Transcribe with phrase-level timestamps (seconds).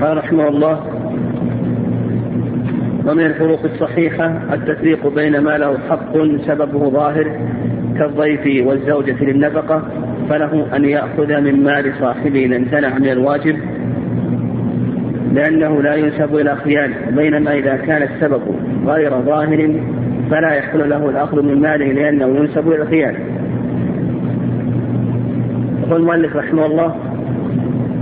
[0.00, 0.80] قال رحمه الله
[3.06, 6.12] ومن الفروق الصحيحة التفريق بين ما له حق
[6.46, 7.40] سببه ظاهر
[7.98, 9.82] كالضيف والزوجة للنفقة
[10.28, 13.58] فله أن يأخذ من مال صاحبه إن امتنع من الواجب
[15.32, 18.42] لأنه لا ينسب إلى خيانة بينما إذا كان السبب
[18.86, 19.80] غير ظاهر
[20.30, 23.18] فلا يحل له الأخذ من ماله لأنه ينسب إلى الخيانة.
[25.82, 27.07] يقول المؤلف رحمه الله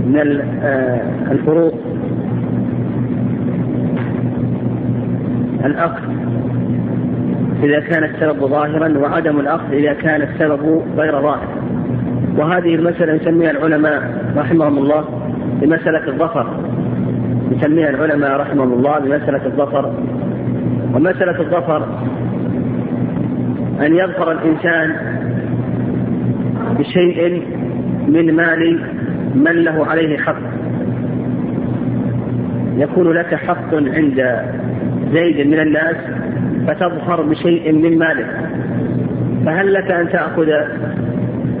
[0.07, 1.73] من آه، الفروق.
[5.65, 6.01] الأخذ
[7.63, 11.47] إذا كان السبب ظاهرا وعدم الأخذ إذا كان السبب غير ظاهر.
[12.37, 14.01] وهذه المسألة يسميها العلماء
[14.37, 15.03] رحمهم الله
[15.61, 16.47] بمسألة الظفر.
[17.51, 19.93] يسميها العلماء رحمهم الله بمسألة الظفر.
[20.95, 21.87] ومسألة الظفر
[23.85, 24.95] أن يظفر الإنسان
[26.79, 27.43] بشيء
[28.07, 28.96] من مال
[29.37, 30.41] من له عليه حق.
[32.77, 34.41] يكون لك حق عند
[35.13, 35.95] زيد من الناس
[36.67, 38.27] فتظهر بشيء من ماله.
[39.45, 40.49] فهل لك أن تأخذ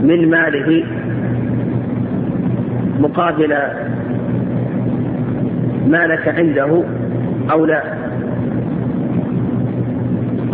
[0.01, 0.83] من ماله
[2.99, 3.57] مقابل
[5.87, 6.83] ما لك عنده
[7.51, 7.83] أو لا؟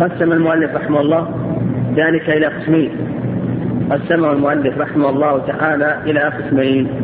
[0.00, 1.28] قسم المؤلف رحمه الله
[1.96, 2.90] ذلك إلى قسمين.
[3.90, 7.03] قسمه المؤلف رحمه الله تعالى إلى قسمين.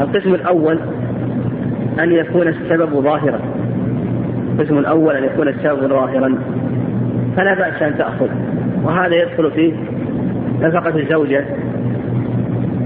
[0.00, 0.78] القسم الأول
[2.00, 3.40] أن يكون السبب ظاهرا.
[4.52, 6.38] القسم الأول أن يكون السبب ظاهرا.
[7.36, 8.28] فلا بأس أن تأخذ.
[8.84, 9.72] وهذا يدخل فيه
[10.60, 11.44] نفقة الزوجة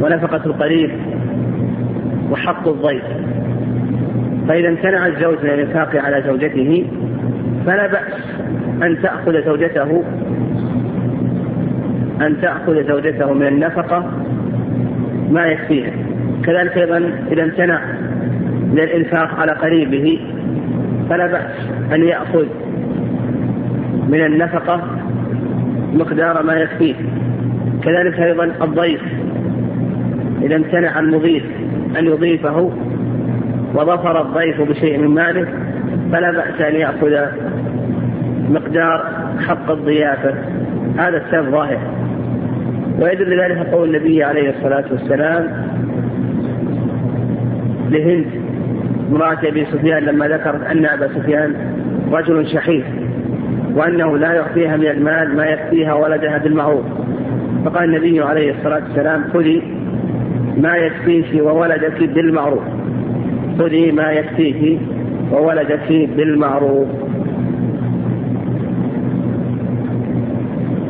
[0.01, 0.91] ونفقة القريب
[2.31, 3.05] وحق الضيف.
[4.49, 6.87] فإذا امتنع الزوج من الإنفاق على زوجته
[7.67, 8.13] فلا بأس
[8.83, 10.05] أن تأخذ زوجته
[12.21, 14.11] أن تأخذ زوجته من النفقة
[15.31, 15.93] ما يكفيها.
[16.47, 17.81] كذلك أيضا إذا امتنع
[18.73, 20.21] من الإنفاق على قريبه
[21.11, 21.51] فلا بأس
[21.95, 22.47] أن يأخذ
[24.09, 24.83] من النفقة
[25.95, 26.95] مقدار ما يكفيه.
[27.83, 29.01] كذلك أيضا الضيف
[30.43, 31.45] إذا امتنع المضيف
[31.99, 32.73] أن يضيفه
[33.75, 35.49] وظفر الضيف بشيء من ماله
[36.13, 37.17] فلا بأس أن يأخذ
[38.51, 39.05] مقدار
[39.47, 40.35] حق الضيافة.
[40.99, 41.79] هذا السبب ظاهر.
[43.01, 45.67] ويدل ذلك قول النبي عليه الصلاة والسلام
[47.91, 48.27] لهند
[49.13, 51.55] امرأة أبي سفيان لما ذكرت أن أبا سفيان
[52.13, 52.87] رجل شحيح
[53.75, 56.85] وأنه لا يعطيها من المال ما يكفيها ولدها بالمعروف.
[57.65, 59.63] فقال النبي عليه الصلاة والسلام خذي
[60.57, 62.63] ما يكفيك وولدك بالمعروف.
[63.59, 64.81] خذي ما يكفيك
[65.33, 66.89] وولدك بالمعروف.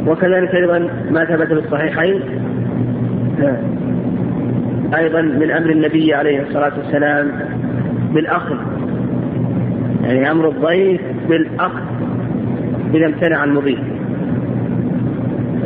[0.07, 0.78] وكذلك أيضا
[1.11, 2.21] ما ثبت في الصحيحين.
[4.94, 7.32] أيضا من أمر النبي عليه الصلاة والسلام
[8.12, 8.56] بالأخذ.
[10.02, 11.80] يعني أمر الضيف بالأخذ
[12.94, 13.78] إذا امتنع المضيف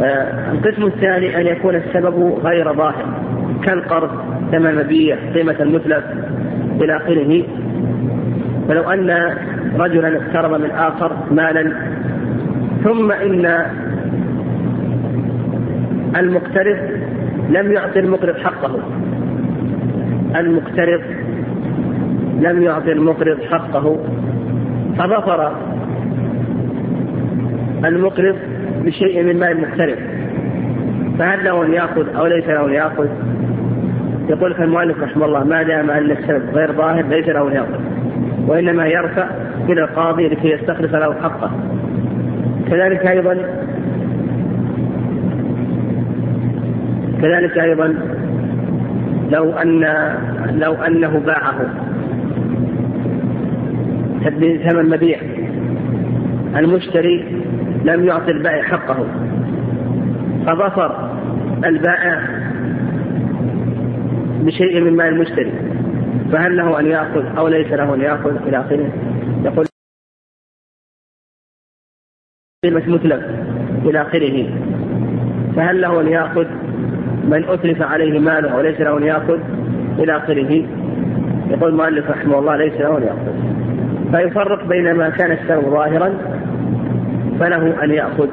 [0.02, 3.04] آه القسم الثاني أن يكون السبب غير ظاهر
[3.62, 4.10] كالقرض
[4.52, 6.04] ثمن مبيع قيمة المتلف
[6.82, 7.42] إلى آخره.
[8.68, 9.34] فلو أن
[9.78, 11.72] رجلا اقترض من آخر مالا
[12.84, 13.64] ثم إن
[16.16, 16.78] المقترض
[17.50, 18.78] لم يعطي المقرض حقه.
[20.36, 21.00] المقترض
[22.40, 23.96] لم يعطي المقرض حقه.
[24.98, 25.52] فظفر
[27.84, 28.36] المقرض
[28.84, 29.98] بشيء من مال المقترض
[31.18, 33.06] فهل له أن يأخذ أو ليس له أن يأخذ؟
[34.28, 37.80] يقول لك المؤلف رحمه الله ما دام أن السبب غير ظاهر ليس له أن يأخذ
[38.46, 39.26] وإنما يرفع
[39.68, 41.50] إلى القاضي لكي يستخلص له حقه.
[42.70, 43.36] كذلك أيضا
[47.20, 47.86] كذلك أيضا
[49.30, 49.80] لو ان
[50.58, 51.74] لو أنه باعه.
[54.68, 55.20] ثمن مبيع.
[56.56, 57.44] المشتري
[57.84, 59.06] لم يعطي البائع حقه.
[60.46, 61.18] فظفر
[61.64, 62.28] البائع
[64.40, 65.52] بشيء من مال المشتري.
[66.32, 68.92] فهل له أن يأخذ أو ليس له أن يأخذ إلى آخره؟
[69.44, 69.66] يقول
[72.64, 73.24] قيمة متلف
[73.84, 74.50] إلى آخره.
[75.56, 76.46] فهل له أن يأخذ
[77.24, 79.38] من أتلف عليه ماله وليس له أن يأخذ
[79.98, 80.64] إلى آخره.
[81.50, 83.50] يقول المؤلف رحمه الله ليس له أن يأخذ.
[84.12, 86.12] فيفرق بين ما كان السبب ظاهرا
[87.40, 88.28] فله أن يأخذ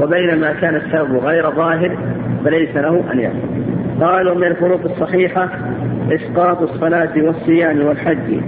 [0.00, 1.96] وبين ما كان السبب غير ظاهر
[2.44, 3.58] فليس له أن يأخذ.
[4.00, 5.48] قالوا من الفروق الصحيحة
[6.12, 8.40] إسقاط الصلاة والصيام والحج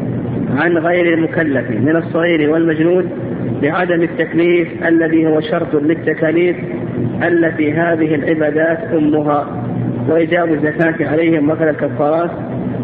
[0.59, 3.11] عن غير المكلف من الصغير والمجنون
[3.63, 6.57] بعدم التكليف الذي هو شرط للتكاليف
[7.23, 9.65] التي هذه العبادات أمها
[10.09, 12.31] وإيجاب الزكاة عليهم مثل الكفارات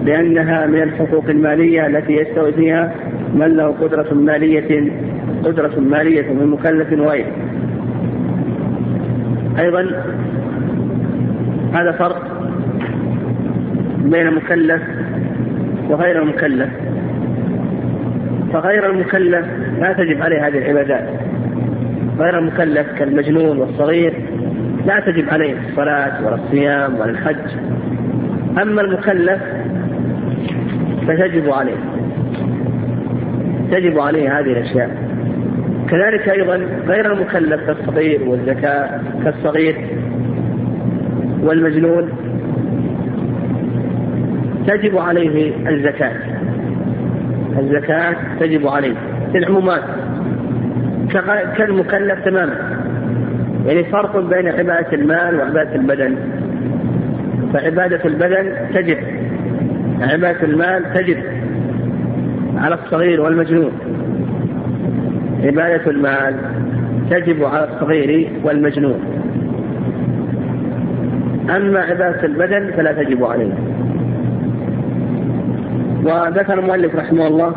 [0.05, 2.95] لأنها من الحقوق المالية التي يستوي فيها
[3.35, 4.93] من له قدرة مالية
[5.45, 7.33] قدرة مالية من مكلف وغيره.
[9.59, 10.05] أيضا
[11.73, 12.23] هذا فرق
[13.99, 14.83] بين مكلف
[15.89, 16.71] وغير المكلف.
[18.53, 19.47] فغير المكلف
[19.81, 21.09] لا تجب عليه هذه العبادات.
[22.19, 24.15] غير المكلف كالمجنون والصغير
[24.87, 27.37] لا تجب عليه الصلاة ولا الصيام ولا الحج.
[28.63, 29.43] أما المكلف
[31.09, 31.77] فتجب عليه.
[33.71, 34.91] تجب عليه هذه الأشياء.
[35.89, 39.77] كذلك أيضا غير المكلف كالصغير والزكاة كالصغير
[41.43, 42.09] والمجنون
[44.67, 46.17] تجب عليه الزكاة.
[47.59, 49.16] الزكاة تجب عليه.
[49.33, 49.83] في العمومات
[51.57, 52.55] كالمكلف تماما.
[53.67, 56.17] يعني فرق بين عبادة المال وعبادة البدن.
[57.53, 58.99] فعبادة البدن تجب.
[60.01, 61.17] عبادة المال تجب.
[62.57, 63.73] على الصغير والمجنون.
[65.45, 66.35] عبادة المال
[67.11, 69.01] تجب على الصغير والمجنون.
[71.57, 73.53] أما عبادة البدن فلا تجب عليه
[76.05, 77.53] وذكر المؤلف رحمه الله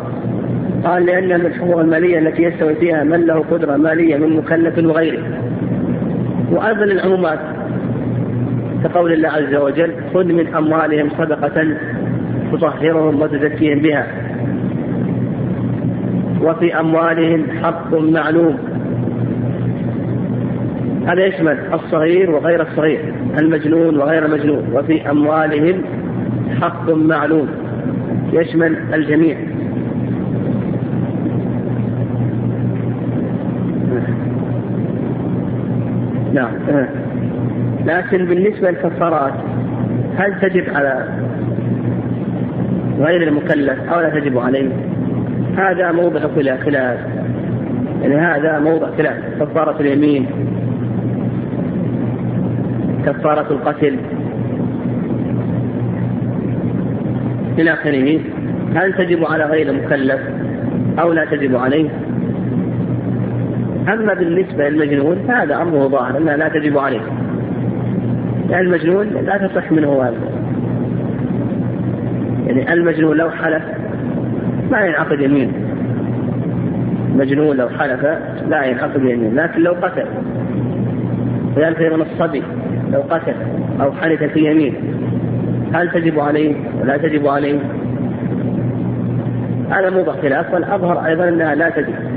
[0.84, 5.22] قال لأن من الحقوق المالية التي يستوي فيها من له قدرة مالية من مكلف وغيره.
[6.50, 7.38] وأيضا العمومات
[8.84, 11.66] كقول الله عز وجل خذ من أموالهم صدقة
[12.52, 14.06] تطهرهم وتزكيهم بها.
[16.42, 18.58] وفي أموالهم حق معلوم.
[21.06, 23.00] هذا يشمل الصغير وغير الصغير
[23.38, 25.82] المجنون وغير المجنون وفي أموالهم
[26.60, 27.48] حق معلوم.
[28.32, 29.36] يشمل الجميع.
[36.32, 36.52] نعم
[37.86, 39.32] لكن بالنسبة للكفارات
[40.18, 41.08] هل تجب على
[42.98, 44.68] غير المكلف أو لا تجب عليه؟
[45.56, 46.20] هذا موضع
[46.56, 46.98] خلاف
[48.02, 50.26] يعني هذا موضع خلاف كفارة اليمين
[53.06, 53.96] كفارة القتل
[57.58, 58.20] إلى آخره
[58.74, 60.20] هل تجب على غير المكلف
[60.98, 61.88] أو لا تجب عليه؟
[63.92, 67.00] أما بالنسبة للمجنون فهذا أمره ظاهر أنها لا تجب عليه.
[68.48, 70.16] لأن المجنون لا تصح منه هذا.
[72.46, 73.62] يعني المجنون لو حلف
[74.70, 75.52] لا ينعقد يمين.
[77.16, 78.04] مجنون لو حلف
[78.48, 80.06] لا ينعقد يمين لكن لو قتل.
[81.56, 82.42] وذلك أيضا الصبي
[82.92, 83.34] لو قتل
[83.80, 84.74] أو حلف في يمين.
[85.74, 87.58] هل تجب عليه؟ ولا تجب عليه.
[89.70, 92.09] هذا موضع خلاف والأظهر أيضا أنها لا تجب.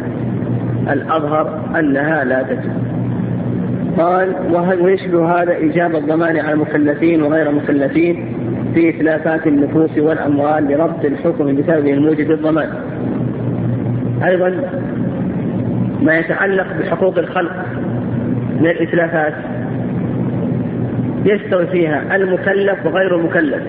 [0.92, 2.72] الأظهر أنها لا تجب
[3.98, 4.36] قال
[4.82, 8.26] ويشبه هذا إيجاب الضمان على المكلفين وغير المكلفين
[8.74, 12.70] في إتلافات النفوس والأموال لربط الحكم بسبب الموجب الضمان
[14.26, 14.70] أيضا
[16.02, 17.66] ما يتعلق بحقوق الخلق
[18.60, 19.34] من الإتلافات
[21.26, 23.64] يستوي فيها المكلف وغير المكلف.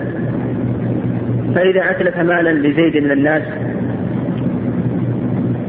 [1.55, 3.41] فإذا أتلف مالا لزيد من الناس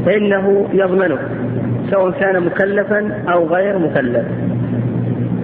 [0.06, 1.18] فإنه يضمنه
[1.90, 4.24] سواء كان مكلفا أو غير مكلف.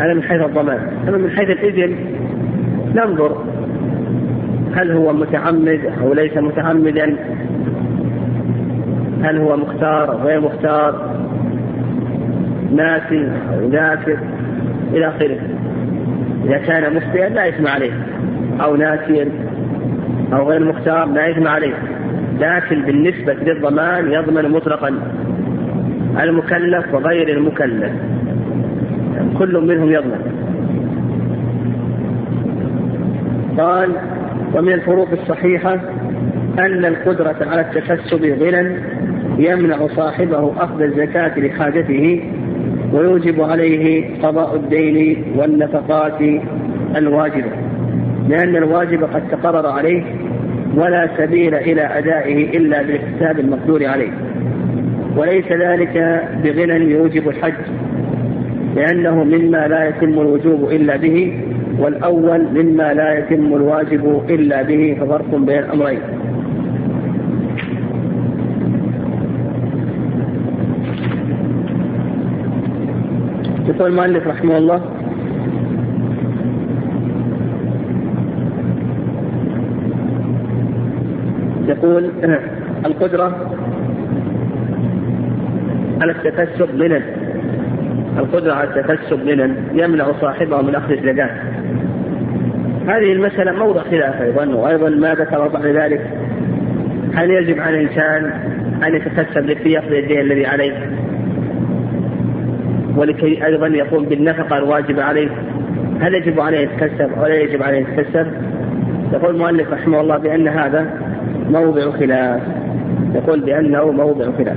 [0.00, 0.78] هذا من حيث الضمان.
[1.08, 1.96] أما من حيث الإذن
[2.94, 3.44] ننظر
[4.76, 7.16] هل هو متعمد أو ليس متعمدا
[9.22, 11.16] هل هو مختار أو غير مختار
[12.72, 14.18] ناسي أو ذاكر
[14.92, 15.38] إلى آخره.
[16.44, 17.92] إذا كان مخطئا لا إثم عليه.
[18.64, 19.28] أو ناسيا
[20.32, 21.74] أو غير مختار لا إثم عليه.
[22.40, 24.94] لكن بالنسبة للضمان يضمن مطلقا
[26.20, 27.92] المكلف وغير المكلف.
[29.38, 30.42] كل منهم يضمن.
[33.58, 33.90] قال
[34.54, 35.74] ومن الفروق الصحيحة
[36.58, 38.76] أن القدرة على التكسب غنى
[39.38, 42.24] يمنع صاحبه أخذ الزكاة لحاجته
[42.92, 46.20] ويوجب عليه قضاء الدين والنفقات
[46.96, 47.50] الواجبة.
[48.28, 50.02] لأن الواجب قد تقرر عليه
[50.76, 54.12] ولا سبيل إلى أدائه إلا بالاحتساب المقدور عليه.
[55.16, 57.54] وليس ذلك بغنى يوجب الحج
[58.76, 61.40] لأنه مما لا يتم الوجوب إلا به
[61.78, 66.00] والأول مما لا يتم الواجب إلا به ففرق بين الأمرين.
[73.68, 74.80] يقول المؤلف رحمه الله
[81.72, 82.10] يقول
[82.86, 83.50] القدرة
[86.00, 87.02] على التكسب منن.
[88.18, 91.30] القدرة على التكسب منن يمنع صاحبه من أخذ الزكاة.
[92.86, 96.00] هذه المسألة موضع خلاف أيضا وأيضا ما ذكر بعد ذلك.
[97.14, 98.30] هل يجب على الإنسان
[98.84, 100.72] أن يتكسب لكي يقضي الدين الذي عليه؟
[102.96, 105.28] ولكي أيضا يقوم بالنفقة الواجبة عليه.
[106.00, 108.26] هل يجب عليه يتكسب أو لا يجب عليه يتكسب؟
[109.12, 110.86] يقول المؤلف رحمه الله بأن هذا
[111.52, 112.40] موضع خلاف.
[113.14, 114.56] يقول بأنه موضع خلاف.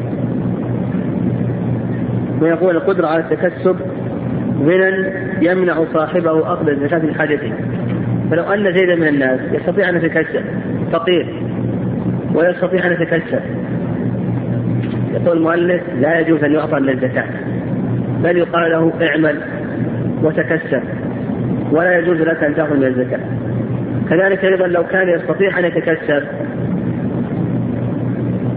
[2.42, 3.76] ويقول القدرة على التكسب
[4.66, 7.52] غنى يمنع صاحبه أخذ الزكاة من حاجته.
[8.32, 10.44] فلو أن زيدا من الناس يستطيع أن يتكسب
[10.92, 11.42] فقير
[12.36, 13.42] ويستطيع أن يتكسب.
[15.14, 17.26] يقول المؤلف لا يجوز أن يعطى من الزكاة
[18.24, 19.42] بل يقال له اعمل
[20.24, 20.82] وتكسب
[21.72, 23.20] ولا يجوز لك أن تأخذ من الزكاة.
[24.10, 26.24] كذلك أيضا لو كان يستطيع أن يتكسب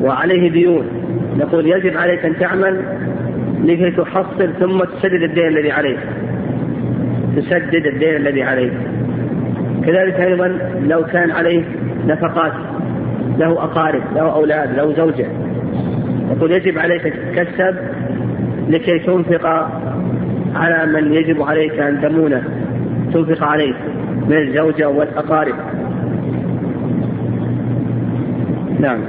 [0.03, 0.87] وعليه ديون.
[1.39, 2.83] نقول يجب عليك أن تعمل
[3.65, 5.99] لكي تحصل ثم تسدد الدين الذي عليك.
[7.37, 8.73] تسدد الدين الذي عليك.
[9.87, 11.65] كذلك أيضا لو كان عليه
[12.07, 12.53] نفقات
[13.39, 15.27] له أقارب له أولاد له زوجة.
[16.31, 17.77] يقول يجب عليك أن تتكسب
[18.69, 19.47] لكي تنفق
[20.55, 22.43] على من يجب عليك أن تمونه
[23.13, 23.75] تنفق عليه
[24.29, 25.55] من الزوجة والأقارب.
[28.81, 29.01] نعم.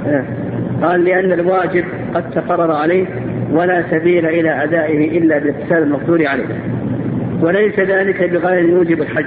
[0.82, 1.84] قال لأن الواجب
[2.14, 3.06] قد تقرر عليه
[3.52, 6.44] ولا سبيل إلى أدائه إلا بالاقتصاد المقدور عليه.
[7.40, 9.26] وليس ذلك بغير يوجب الحج.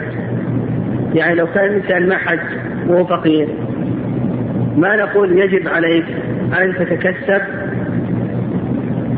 [1.13, 2.39] يعني لو كان الإنسان ما حج
[2.87, 3.47] وهو فقير
[4.77, 6.05] ما نقول يجب عليك
[6.61, 7.41] أن تتكسب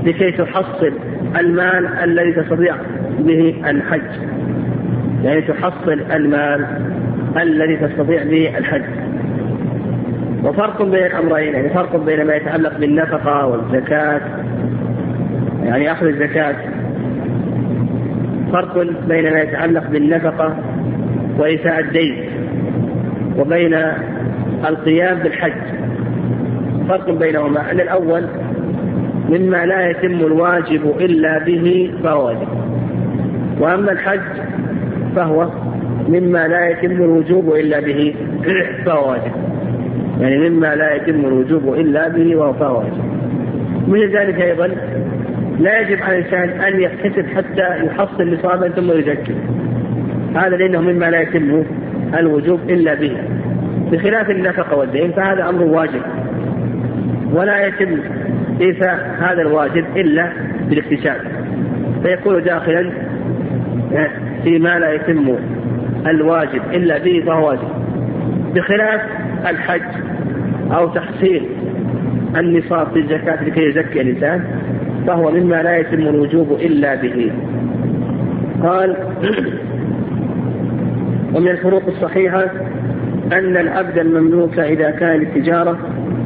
[0.05, 0.93] لكي تحصل
[1.39, 2.75] المال الذي تستطيع
[3.19, 4.21] به الحج.
[5.23, 6.65] يعني تحصل المال
[7.41, 9.04] الذي تستطيع به الحج.
[10.45, 14.21] وفرق بين الأمرين يعني فرق بين ما يتعلق بالنفقة والزكاة
[15.63, 16.55] يعني أخذ الزكاة.
[18.51, 20.57] فرق بين ما يتعلق بالنفقة
[21.39, 22.25] وإيفاء الدين
[23.37, 23.73] وبين
[24.67, 25.53] القيام بالحج.
[26.89, 28.25] فرق بينهما أن الأول
[29.29, 32.47] مما لا يتم الواجب إلا به فهو واجب.
[33.59, 34.21] وأما الحج
[35.15, 35.49] فهو
[36.09, 38.15] مما لا يتم الوجوب إلا به
[38.85, 39.54] فهو واجب.
[40.21, 42.93] يعني مما لا يتم الوجوب إلا به واجب.
[43.87, 44.67] من ذلك أيضا
[45.59, 49.35] لا يجب على الإنسان أن يحتسب حتى يحصل نصابا ثم يزكي
[50.35, 51.63] هذا لأنه مما لا يتم
[52.19, 53.17] الوجوب إلا به.
[53.91, 56.01] بخلاف النفقة والدين فهذا أمر واجب.
[57.33, 57.99] ولا يتم
[58.61, 60.29] إيفاء هذا الواجب إلا
[60.69, 61.17] بالاكتساب.
[62.03, 62.91] فيكون داخلا
[64.43, 65.35] فيما لا يتم
[66.07, 67.69] الواجب إلا به فهو واجب.
[68.55, 69.01] بخلاف
[69.47, 69.81] الحج
[70.71, 71.45] أو تحصيل
[72.37, 74.43] النصاب في الزكاة لكي يزكي الإنسان
[75.07, 77.31] فهو مما لا يتم الوجوب إلا به.
[78.63, 78.95] قال
[81.33, 82.45] ومن الفروق الصحيحة
[83.33, 85.77] أن العبد المملوك إذا كان للتجارة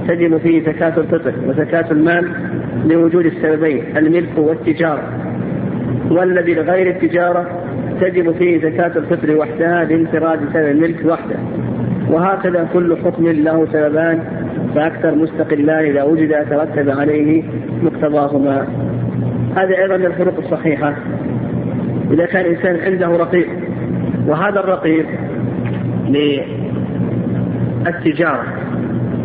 [0.07, 2.31] تجب فيه زكاة الفطر وزكاة المال
[2.85, 5.03] لوجود السببين الملك والتجارة.
[6.11, 7.63] والذي لغير التجارة
[8.01, 11.35] تجب فيه زكاة الفطر وحدها لانفراد سبب الملك وحده.
[12.09, 14.23] وهكذا كل حكم له سببان
[14.75, 17.43] فأكثر مستقلان إذا وجد ترتب عليه
[17.83, 18.67] مقتضاهما.
[19.55, 20.95] هذه أيضا من الفروق الصحيحة.
[22.11, 23.47] إذا كان الإنسان عنده رقيق
[24.27, 25.05] وهذا الرقيق
[27.85, 28.43] للتجارة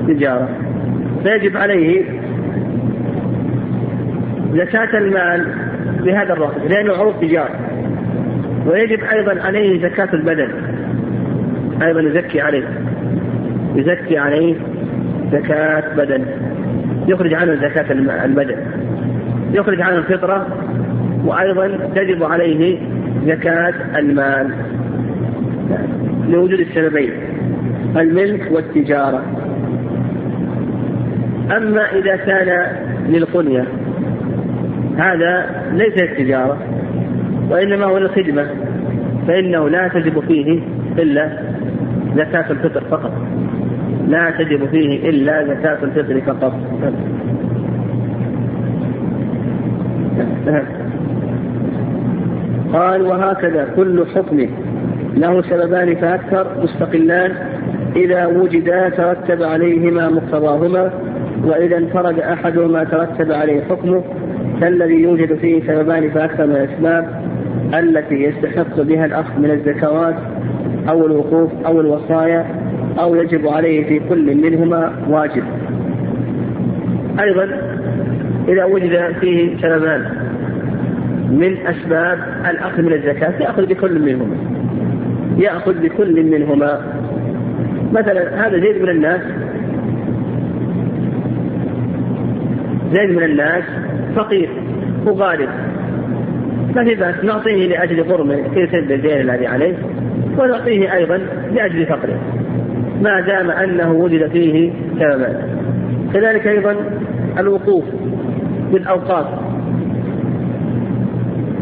[0.09, 0.49] تجارة
[1.23, 2.05] فيجب عليه
[4.53, 5.47] زكاة المال
[6.05, 7.61] بهذا الرقيق لأنه عروض تجارة.
[8.67, 10.49] ويجب أيضا عليه زكاة البدن.
[11.85, 12.65] أيضا يزكي عليه.
[13.75, 14.55] يزكي عليه
[15.33, 16.25] زكاة بدن.
[17.09, 17.93] يخرج عنه زكاة
[18.25, 18.57] البدن.
[19.53, 20.47] يخرج عنه الفطرة
[21.25, 22.79] وأيضا تجب عليه
[23.27, 24.51] زكاة المال.
[26.29, 27.13] لوجود السببين
[27.97, 29.23] الملك والتجارة.
[31.57, 32.67] أما إذا كان
[33.09, 33.65] للقنية
[34.99, 36.59] هذا ليس التجارة
[37.51, 38.47] وإنما هو للخدمة
[39.29, 40.61] فإنه لا تجب فيه
[40.99, 41.54] إلا
[42.17, 43.13] زكاة الفطر فقط.
[44.09, 46.53] لا تجب فيه إلا زكاة الفطر فقط.
[52.73, 54.47] قال وهكذا كل حكم
[55.17, 57.33] له سببان فأكثر مستقلان
[57.97, 60.91] إذا وجدا ترتب عليهما مقتضاهما
[61.45, 64.03] وإذا انفرد أحدهما ترتب عليه حكمه
[64.61, 67.25] كالذي يوجد فيه سببان فأكثر من الأسباب
[67.75, 70.15] التي يستحق بها الأخذ من الزكوات
[70.89, 72.47] أو الوقوف أو الوصايا
[73.01, 75.45] أو يجب عليه في كل منهما واجب.
[77.21, 77.49] أيضا
[78.49, 80.05] إذا وجد فيه سببان
[81.31, 82.19] من أسباب
[82.51, 84.37] الأخذ من الزكاة يأخذ بكل منهما.
[85.39, 86.81] يأخذ بكل منهما.
[87.93, 89.21] مثلا هذا زيد من الناس.
[92.93, 93.65] زيد من الناس
[94.17, 94.49] فقير
[95.07, 95.49] وغالب.
[96.77, 99.75] ما في بأس نعطيه لأجل غرمه في سد الدين الذي عليه؟
[100.39, 101.21] ونعطيه أيضا
[101.55, 102.19] لأجل فقره.
[103.03, 105.37] ما دام أنه وجد فيه سببان
[106.15, 106.77] كذلك أيضا
[107.39, 107.85] الوقوف
[108.73, 109.27] بالأوقات.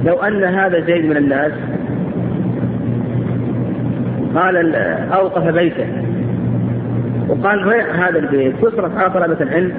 [0.04, 1.52] لو أن هذا زيد من الناس
[4.34, 4.74] قال
[5.12, 5.86] أوقف بيته.
[7.28, 9.72] وقال هذا البيت؟ يصرف على طلبة العلم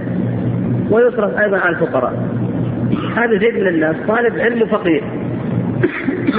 [0.91, 2.13] ويصرف أيضا على الفقراء.
[3.17, 5.03] هذا زيد من الناس طالب علم فقير.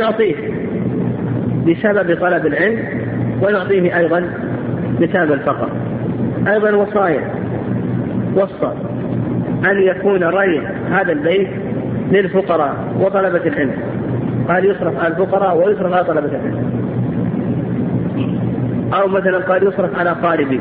[0.01, 0.35] نعطيه.
[1.69, 2.79] بسبب طلب العلم
[3.43, 4.31] ونعطيه أيضا
[5.01, 5.69] بسبب الفقر.
[6.49, 7.31] أيضا وصايا.
[8.37, 8.73] وصى
[9.71, 11.49] أن يكون ري هذا البيت
[12.13, 13.73] للفقراء وطلبة العلم.
[14.49, 16.85] قال يصرف على الفقراء ويصرف على طلبة العلم.
[18.95, 20.61] أو مثلا قال يصرف على قاربي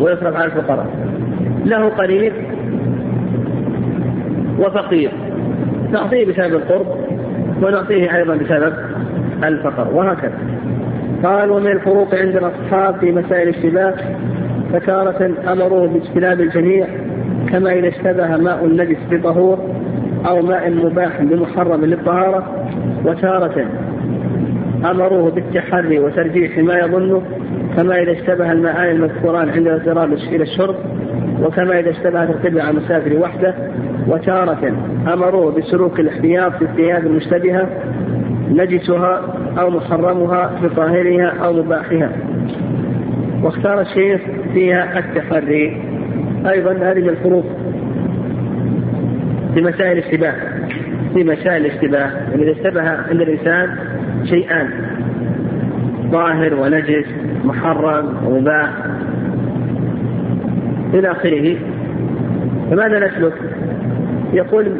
[0.00, 0.86] ويصرف على الفقراء.
[1.66, 2.32] له قريب
[4.58, 5.10] وفقير.
[5.92, 6.86] نعطيه بسبب القرب
[7.62, 8.72] ونعطيه أيضا بسبب
[9.44, 10.38] الفقر وهكذا.
[11.24, 13.94] قال ومن الفروق عند الأصحاب في مسائل الاشتباه
[14.72, 16.86] فتارة أمروه باجتناب الجميع
[17.52, 19.58] كما إذا اشتبه ماء النجس بطهور
[20.26, 22.66] أو ماء مباح بمحرم للطهارة
[23.04, 23.66] وتارة
[24.90, 27.22] أمروه بالتحري وترجيح ما يظنه
[27.76, 30.74] كما إذا اشتبه الماءان المذكوران عند الاضطراب إلى الشرب
[31.42, 33.54] وكما إذا اشتبهت القبلة على المسافر وحده
[34.08, 34.72] وتارة
[35.12, 37.68] أمروه بسلوك الاحتياط في الثياب المشتبهة
[38.50, 39.20] نجسها
[39.58, 42.12] أو محرمها بطاهرها أو مباحها.
[43.42, 44.20] واختار الشيخ
[44.54, 45.82] فيها التحري
[46.46, 47.42] أيضا هذه من
[49.54, 50.34] في مسائل الاشتباه
[51.14, 53.76] في مسائل الاشتباه يعني إذا اشتبه عند الإنسان
[54.24, 54.70] شيئان
[56.10, 57.06] ظاهر ونجس
[57.44, 58.70] محرم ومباح
[60.94, 61.56] إلى آخره.
[62.70, 63.32] فماذا نسلك؟
[64.32, 64.72] يقول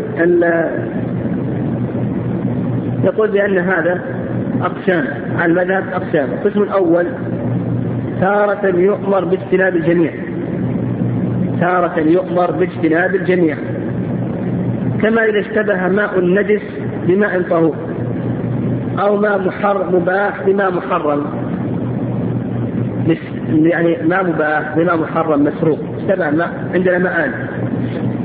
[3.09, 4.01] يقول بأن هذا
[4.63, 5.05] أقسام
[5.45, 6.29] المذهب أقسام.
[6.33, 7.07] القسم الأول
[8.21, 10.13] تارة يؤمر باجتناب الجميع.
[11.61, 13.57] تارة يؤمر باجتناب الجميع.
[15.03, 16.63] كما إذا اشتبه ماء النجس
[17.07, 17.77] بماء طهور
[18.99, 21.25] أو ماء محر مباح بماء محرم.
[23.53, 25.79] يعني ماء مباح بماء محرم مسروق.
[25.97, 27.33] اشتبه ماء عندنا ماءان.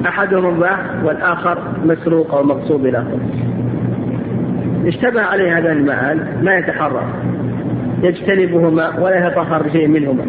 [0.07, 3.19] أحدهما مباح والآخر مسروق أو مغصوب إلى آخره.
[4.85, 7.07] اشتبه عليه هذان المآل ما يتحرر
[8.03, 10.25] يجتنبهما ولا يتطهر بشيء منهما.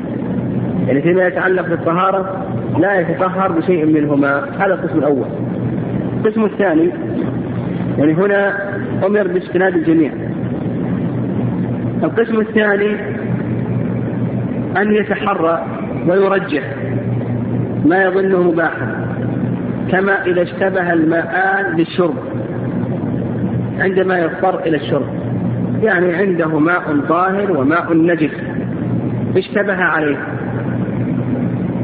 [0.87, 2.47] يعني فيما يتعلق بالطهارة
[2.79, 4.45] لا يتطهر بشيء منهما.
[4.59, 5.27] هذا القسم الأول.
[6.19, 6.90] القسم الثاني
[7.99, 8.69] يعني هنا
[9.07, 10.12] أمر باجتناب الجميع.
[12.03, 12.97] القسم الثاني
[14.77, 15.67] أن يتحرى
[16.09, 16.62] ويرجح
[17.85, 19.07] ما يظنه مباحا
[19.90, 22.14] كما إذا اشتبه الماءان بالشرب.
[23.81, 25.07] عندما يضطر إلى الشرب.
[25.83, 28.31] يعني عنده ماء طاهر وماء نجس.
[29.37, 30.17] اشتبه عليه.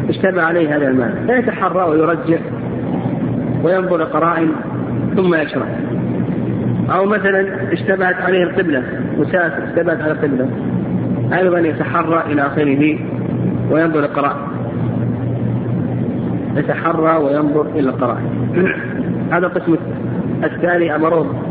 [0.09, 1.25] اشتبه عليه هذا الماء.
[1.27, 2.39] فيتحرى ويرجع
[3.63, 4.49] وينظر قرائن
[5.17, 5.67] ثم يشرب.
[6.91, 8.83] أو مثلا اشتبهت عليه القبلة.
[9.19, 10.49] مسافر اشتبهت على القبلة.
[11.33, 12.99] أيضا يتحرى إلى آخره
[13.71, 14.51] وينظر القرائن
[16.57, 18.29] يتحرى وينظر إلى القرائن.
[19.33, 19.77] هذا القسم
[20.45, 21.50] الثاني أمروه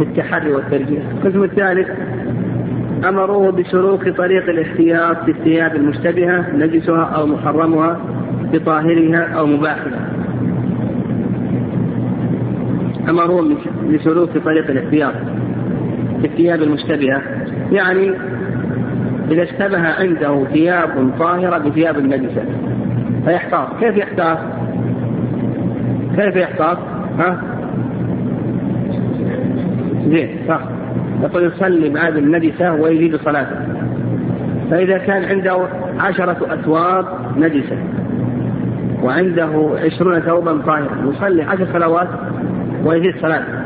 [0.00, 1.88] بالتحري والترجيح القسم الثالث
[3.08, 8.00] أمروه بسلوك طريق الاحتياط في الثياب المشتبهة نجسها أو محرمها
[8.52, 10.12] بطاهرها أو مباحها
[13.08, 13.56] أمروه
[13.92, 15.14] بسلوك طريق الاحتياط
[16.20, 17.22] في الثياب المشتبهة
[17.72, 18.12] يعني
[19.30, 22.44] إذا اشتبه عنده ثياب طاهرة بثياب النجسة
[23.24, 24.38] فيحتاط كيف يحتاط؟
[26.16, 26.78] كيف يحتاط؟
[27.18, 27.59] ها؟
[30.10, 30.60] زين صح.
[31.22, 33.56] يقول يصلي بهذه النجسة ويزيد صلاته.
[34.70, 35.66] فإذا كان عنده
[35.98, 37.76] عشرة أثواب نجسة
[39.02, 42.08] وعنده عشرون ثوبا طاهرا يصلي عشر صلوات
[42.84, 43.60] ويزيد صلاته.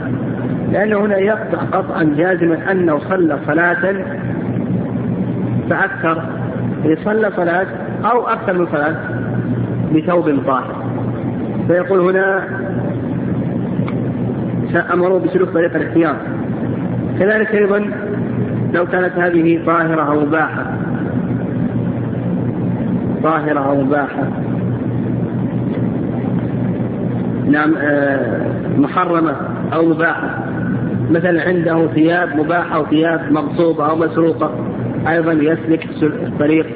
[0.73, 3.95] لأنه هنا يقطع قطعا جازما أنه صلى صلاة
[5.71, 6.23] فأكثر.
[6.85, 7.67] يصلى صلاة
[8.05, 8.97] أو أكثر من صلاة
[9.95, 10.85] بثوب طاهر.
[11.67, 12.49] فيقول هنا
[14.77, 16.17] أمروا بسلوك طريق الاحتياط.
[17.19, 17.91] كذلك أيضا
[18.75, 20.67] لو كانت هذه طاهرة أو مباحة
[23.23, 24.29] طاهرة أو مباحة
[27.51, 28.47] نعم آه
[28.79, 29.37] محرمة
[29.73, 30.45] أو مباحة.
[31.11, 34.51] مثلا عنده ثياب مباحة أو ثياب مغصوبة أو مسروقة
[35.09, 35.89] أيضا يسلك
[36.39, 36.67] طريق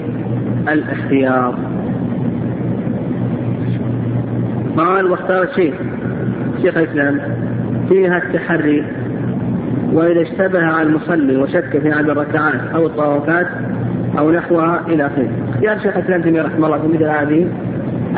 [0.68, 1.58] الاختيار
[4.76, 5.74] قال واختار الشيخ.
[6.62, 7.47] شيخ الإسلام.
[7.88, 8.84] فيها التحري.
[9.92, 13.46] وإذا اشتبه على المصلي وشك في عدد الركعات أو الطوافات
[14.18, 15.28] أو نحوها إلى آخره.
[15.54, 17.48] اختيار شيخ الإسلام تيمية رحمة الله في مثل هذه.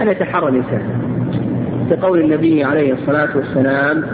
[0.03, 0.83] أن يتحرى الإنسان.
[1.91, 4.05] كقول النبي عليه الصلاة والسلام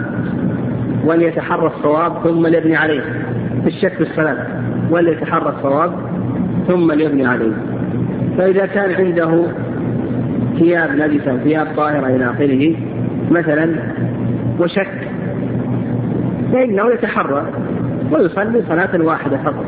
[1.05, 3.01] وليتحرى الصواب ثم ليبني عليه.
[3.61, 4.37] في الشك في الصلاة
[4.91, 5.91] وليتحرى الصواب
[6.67, 7.53] ثم ليبني عليه.
[8.37, 9.45] فإذا كان عنده
[10.59, 12.75] ثياب نجسة ثياب طاهرة إلى آخره
[13.31, 13.75] مثلا
[14.59, 15.07] وشك
[16.57, 17.45] فإنه يتحرى.
[18.11, 19.65] ويصلي صلاة واحدة فقط.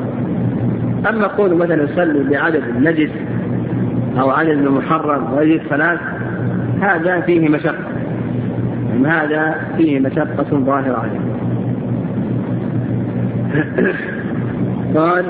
[1.10, 3.10] أما قول مثلا يصلي بعدد نجس
[4.19, 5.99] أو عدد محرم ويجد صلاة
[6.82, 7.88] هذا فيه مشقة.
[9.06, 11.19] هذا فيه مشقة ظاهرة عليه.
[14.95, 15.25] قال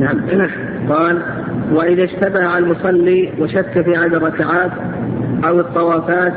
[0.00, 0.20] نعم.
[0.88, 1.41] قال
[1.72, 4.70] وإذا اشتبه على المصلي وشك في عدد الركعات
[5.44, 6.32] أو الطوافات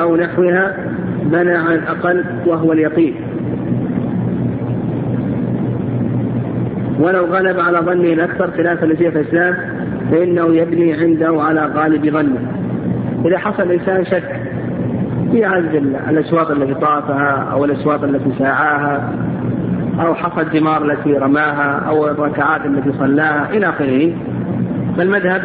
[0.00, 0.76] أو نحوها
[1.22, 3.14] بنى عن الأقل وهو اليقين.
[7.00, 9.56] ولو غلب على ظنه الأكثر خلافا لشيخ الإسلام
[10.10, 12.40] فإنه يبني عنده على غالب ظنه.
[13.26, 14.40] إذا حصل الإنسان شك
[15.32, 15.74] في عدد
[16.08, 19.12] الأشواط التي طافها أو الأشواط التي ساعاها
[20.00, 24.12] أو حصى الثمار التي رماها أو الركعات التي صلاها إلى آخره
[24.98, 25.42] فالمذهب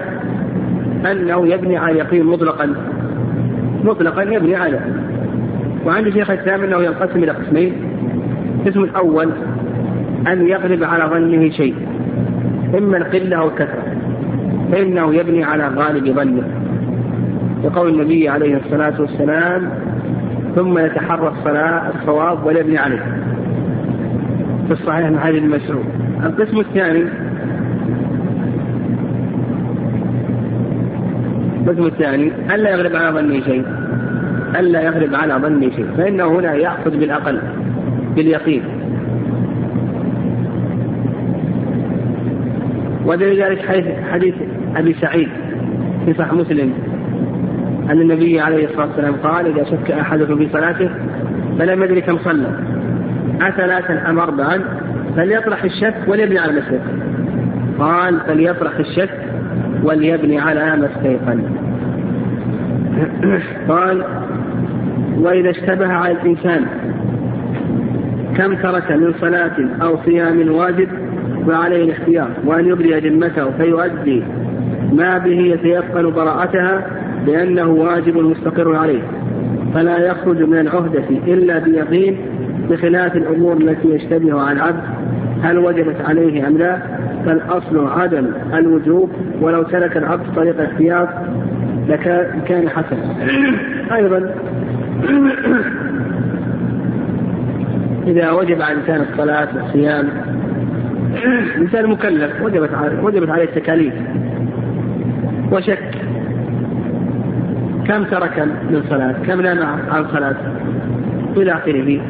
[1.11, 2.75] أنه يبني على يقين مطلقا
[3.83, 4.79] مطلقا يبني على.
[5.85, 7.73] وعند شيخ الإسلام أنه ينقسم إلى قسمين.
[8.59, 9.29] القسم الأول
[10.27, 11.75] أن يغلب على ظنه شيء
[12.77, 13.83] إما القلة أو الكثرة
[14.71, 16.43] فإنه يبني على غالب ظنه.
[17.63, 19.69] لقول النبي عليه الصلاة والسلام
[20.55, 23.03] ثم يتحرى الصلاة الصواب ولا يبني عليه
[24.67, 25.83] في الصحيح حديث المشروع
[26.23, 27.03] القسم الثاني
[31.63, 33.65] القسم الثاني ألا يغلب على ظنه شيء.
[34.59, 35.87] ألا يغلب على ظنه شيء.
[35.97, 37.39] فإنه هنا يأخذ بالأقل
[38.15, 38.63] باليقين.
[43.05, 43.59] ودليل ذلك
[44.11, 44.35] حديث
[44.75, 45.29] أبي سعيد
[46.05, 46.73] في صحيح مسلم
[47.89, 50.89] أن النبي عليه الصلاة والسلام قال إذا شك أحدكم في صلاته
[51.59, 52.47] فلم يدري كم صلى.
[53.41, 54.61] اثلاثا أم اربعا؟
[55.15, 56.99] فليطرح الشك وليبني على استيقن
[57.79, 59.22] قال فليطرح الشك
[59.83, 61.43] وليبني على ما استيقن.
[63.69, 64.03] قال
[65.17, 66.65] وإذا اشتبه على الإنسان
[68.37, 70.87] كم ترك من صلاة أو صيام واجب
[71.47, 74.23] فعليه الاختيار وأن يبري ذمته فيؤدي
[74.93, 76.87] ما به يتيقن براءتها
[77.27, 79.01] لأنه واجب مستقر عليه.
[79.73, 82.17] فلا يخرج من العهدة إلا بيقين
[82.69, 84.83] بخلاف الأمور التي يشتبه على العبد
[85.43, 86.77] هل وجبت عليه أم لا؟
[87.25, 91.09] فالأصل عدم الوجوب ولو ترك العبد طريق الاختيار
[91.87, 93.15] لكان حسنا
[93.95, 94.33] أيضا
[98.07, 100.09] إذا وجب على الإنسان الصلاة والصيام
[101.55, 103.93] الإنسان مكلف وجبت عليه وجبت عليه التكاليف.
[105.51, 105.79] وشك.
[107.87, 109.57] كم ترك من صلاة؟ كم نام
[109.91, 110.35] عن صلاة؟
[111.37, 112.01] إلى آخره.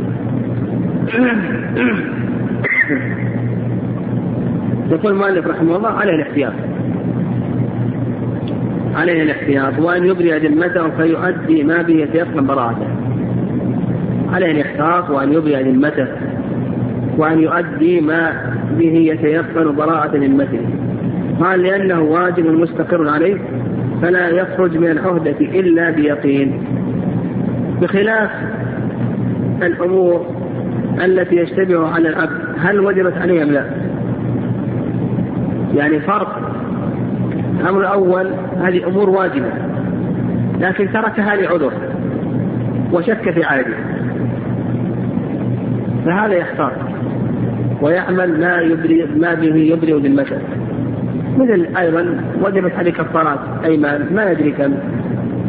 [4.93, 6.53] يقول المؤلف رحمه الله عليه الاحتياط.
[8.95, 9.79] عليه الاحتياط.
[9.79, 12.88] وأن يبري ذمته فيؤدي ما به يتيقن براءته.
[14.34, 16.08] عليه الاحتياط وأن يبري ذمته
[17.17, 18.32] وأن يؤدي ما
[18.77, 20.62] به يتيقن براءة ذمته
[21.39, 23.38] قال لأنه واجب مستقر عليه
[24.01, 26.63] فلا يخرج من العهدة إلا بيقين.
[27.82, 28.29] بخلاف
[29.63, 30.25] الأمور
[31.06, 33.65] التي يشتبه على العبد هل وجبت عليه أم لا؟
[35.76, 36.40] يعني فرق.
[37.62, 39.50] الأمر الأول هذه أمور واجبة
[40.60, 41.72] لكن تركها لعذر
[42.92, 43.76] وشك في عادة.
[46.06, 46.72] فهذا يختار
[47.82, 50.38] ويعمل ما يبري ما به يبرئ ذمته
[51.38, 54.74] مثل أيضا وجبت عليه كفارات ايمان ما يدري كم.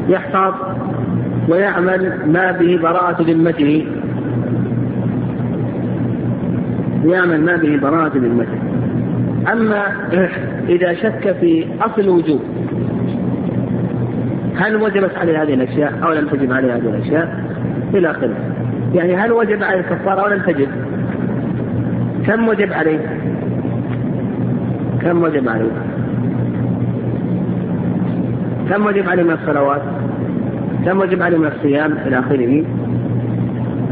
[0.09, 0.55] يحتاط
[1.49, 3.87] ويعمل ما به براءة ذمته.
[7.05, 8.59] يعمل ما به براءة ذمته.
[9.53, 9.83] أما
[10.69, 12.41] إذا شك في أصل الوجوب
[14.57, 17.45] هل وجبت عليه هذه الأشياء أو لم تجب عليه هذه الأشياء؟
[17.95, 18.35] إلى آخره.
[18.95, 20.69] يعني هل وجب عليه الكفارة أو لم تجب؟
[22.27, 22.99] كم وجب عليه؟
[25.03, 25.71] كم وجب عليه؟
[28.71, 29.83] كم وجب عليه من الصلوات؟
[30.85, 32.65] كم وجب عليه من الصيام؟ إلى آخره.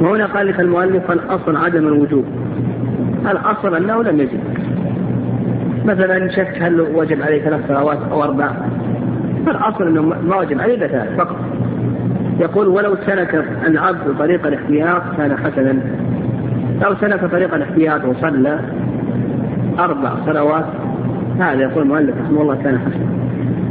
[0.01, 2.25] وهنا قال لك المؤلف الأصل عدم الوجوب.
[3.31, 4.41] الأصل أنه لم يجب.
[5.85, 8.51] مثلا شك هل وجب عليه ثلاث صلوات أو أربع
[9.47, 11.37] فالأصل أنه ما وجب عليه ثلاث فقط.
[12.41, 15.81] يقول ولو سلك العبد طريق الاحتياط كان حسنا.
[16.83, 18.61] لو سلك طريق الاحتياط وصلى
[19.79, 20.65] أربع صلوات
[21.39, 23.13] هذا يقول المؤلف رحمه الله كان حسنا.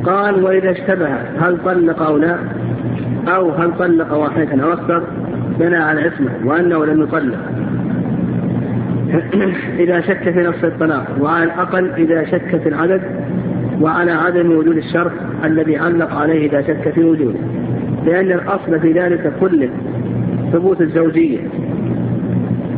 [0.06, 1.10] قال وإذا اشتبه
[1.42, 2.36] هل طلق أو لا؟
[3.28, 5.04] أو هل طلق واحدة أو أكثر؟
[5.60, 7.40] بنى على اسمه وأنه لم يطلق.
[9.84, 13.02] إذا شك في نفس الطلاق وعلى الأقل إذا شك في العدد
[13.82, 15.12] وعلى عدم وجود الشرط
[15.44, 17.40] الذي علق عليه إذا شك في وجوده.
[18.06, 19.70] لأن الأصل في ذلك كله
[20.54, 21.40] ثبوت الزوجية.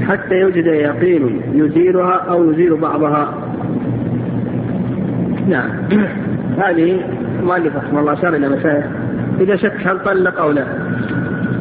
[0.07, 3.33] حتى يوجد يقين يزيلها أو يزيل بعضها.
[5.47, 5.69] نعم.
[6.63, 6.99] هذه
[7.39, 8.83] المؤلف رحمه الله أشار إلى مسائل
[9.41, 10.65] إذا شك هل طلق أو لا؟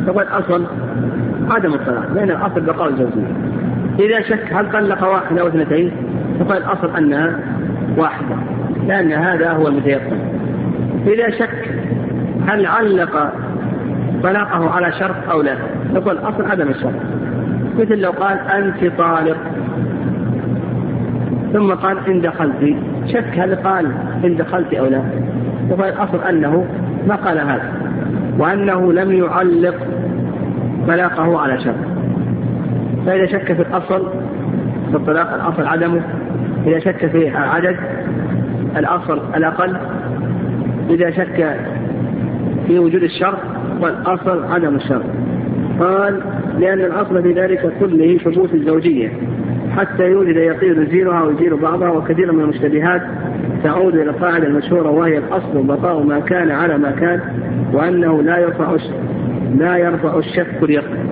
[0.07, 0.67] فقد أصل
[1.51, 3.52] عدم الطلاق لأن الأصل بقاء الزوجية.
[4.01, 5.91] إذا شك هل طلق واحدة أو اثنتين؟
[6.41, 7.39] فقد الأصل أنها
[7.97, 8.37] واحدة
[8.87, 10.19] لأن هذا هو المتيقن.
[11.07, 11.69] إذا شك
[12.49, 13.33] هل علق
[14.23, 15.57] طلاقه على شرط أو لا؟
[15.95, 16.93] يقول الأصل عدم الشرط.
[17.79, 19.37] مثل لو قال أنت طالق.
[21.53, 22.77] ثم قال إن دخلت.
[23.07, 23.87] شك هل قال
[24.25, 25.03] إن دخلت أو لا؟
[25.71, 26.67] يقول الأصل أنه
[27.09, 27.73] ما قال هذا
[28.39, 29.77] وأنه لم يعلق
[30.87, 31.92] طلاقه على شرط.
[33.07, 34.09] فإذا شك في الأصل
[34.91, 36.01] في الطلاق الأصل عدمه.
[36.67, 37.77] إذا شك في العدد
[38.77, 39.77] الأصل الأقل.
[40.91, 41.57] إذا شك
[42.67, 43.39] في وجود الشرط
[43.81, 45.05] والأصل عدم الشرط.
[45.81, 46.21] قال
[46.59, 49.13] لأن الأصل في ذلك كله ثبوت الزوجية
[49.77, 53.03] حتى يوجد يقين يزيلها ويزيل بعضها وكثير من المشتبهات
[53.65, 57.21] تعود إلى القاعدة المشهورة وهي الأصل بقاء ما كان على ما كان
[57.73, 58.77] وأنه لا يرفع
[59.55, 61.09] لا يرفع الشك اليقين.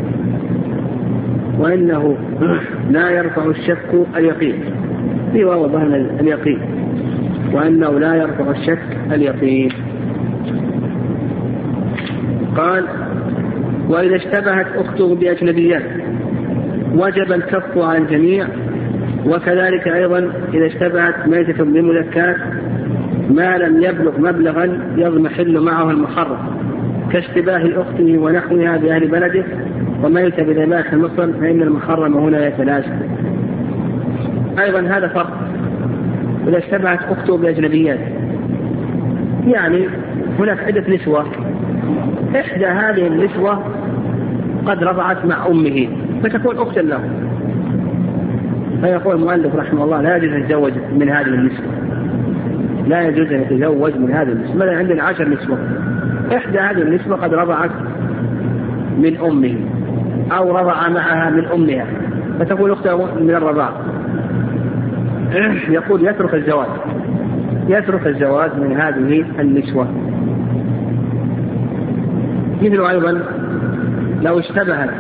[1.61, 2.17] وأنه
[2.91, 4.55] لا يرفع الشك اليقين.
[5.33, 5.67] في واو
[6.21, 6.59] اليقين.
[7.53, 9.71] وأنه لا يرفع الشك اليقين.
[12.57, 12.85] قال
[13.89, 15.83] وإذا اشتبهت أخته بأجنبيات
[16.95, 18.47] وجب الكف على الجميع
[19.27, 22.37] وكذلك أيضا إذا اشتبهت ميتة بمذكات
[23.31, 26.39] ما لم يبلغ مبلغا يضمحل معه المحرم
[27.13, 29.45] كاشتباه أخته ونحوها بأهل بلده
[30.03, 32.91] وميت بذبائح مصر فإن المحرم هنا يتلاشى.
[34.59, 35.33] أيضا هذا فرق.
[36.49, 37.99] إذا اشتبهت أخته بأجنبيات
[39.47, 39.89] يعني
[40.39, 41.27] هناك عدة نسوة.
[42.37, 43.65] إحدى هذه النسوة
[44.67, 45.89] قد رضعت مع أمه
[46.23, 47.01] فتكون أختا له.
[48.81, 51.67] فيقول المؤلف رحمه الله لا يجوز أن يتزوج من هذه النسوة.
[52.87, 54.57] لا يجوز أن يتزوج من هذه النسوة.
[54.57, 55.59] مثلا عندنا عشر نسوة.
[56.37, 57.71] إحدى هذه النسوة قد رضعت
[58.99, 59.55] من أمه.
[60.33, 61.87] أو رضع معها من أمها.
[62.39, 63.71] فتكون أختها من الرضاع.
[65.69, 66.69] يقول يترك الزواج
[67.69, 69.87] يترك الزواج من هذه النسوة.
[72.63, 73.23] مثل أيضا
[74.23, 74.91] لو اشتبهت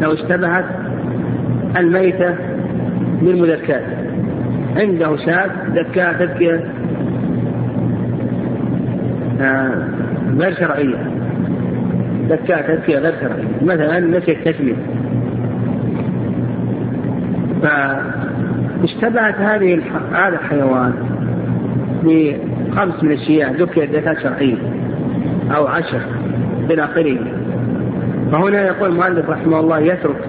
[0.00, 0.64] لو اشتبهت
[1.76, 2.34] الميتة
[3.22, 3.82] بالمذكات
[4.76, 6.64] عنده شاب ذكاء تذكية
[9.40, 9.88] آه،
[10.38, 11.23] غير شرعية.
[12.28, 14.76] ذكاء تذكية غير شرعية مثلا نسي التسمية
[17.62, 19.80] فاشتبهت هذه
[20.12, 20.94] هذا الحيوان
[22.02, 24.56] بخمس من الشياع ذكيت ذكاء شرعية
[25.56, 26.00] أو عشر
[26.70, 27.18] إلى آخره.
[28.32, 30.28] فهنا يقول المؤلف رحمه الله يترك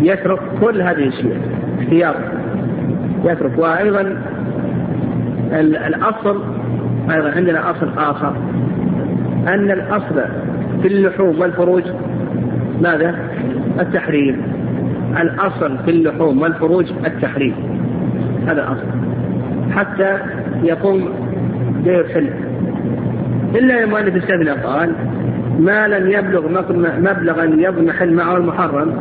[0.00, 1.40] يترك كل هذه الاشياء
[1.80, 2.14] اختيار.
[3.24, 3.58] يترك.
[3.58, 4.22] وأيضا
[5.86, 6.42] الأصل
[7.10, 8.36] أيضا عندنا أصل آخر.
[9.48, 10.22] أن الأصل
[10.82, 11.82] في اللحوم والفروج
[12.80, 13.14] ماذا؟
[13.80, 14.42] التحريم.
[15.20, 17.54] الأصل في اللحوم والفروج التحريم.
[18.46, 18.86] هذا الأصل.
[19.72, 20.18] حتى
[20.62, 21.08] يقوم
[21.84, 22.30] به الحل
[23.54, 24.92] إلا المؤلف استثنى قال
[25.58, 26.42] ما لم يبلغ
[26.98, 28.92] مبلغا يضمحل معه المحرم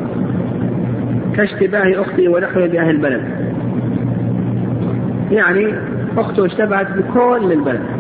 [1.36, 3.22] كاشتباه أختي ونحوه بأهل البلد.
[5.32, 5.74] يعني
[6.18, 7.99] أخته اشتبهت بكل البلد.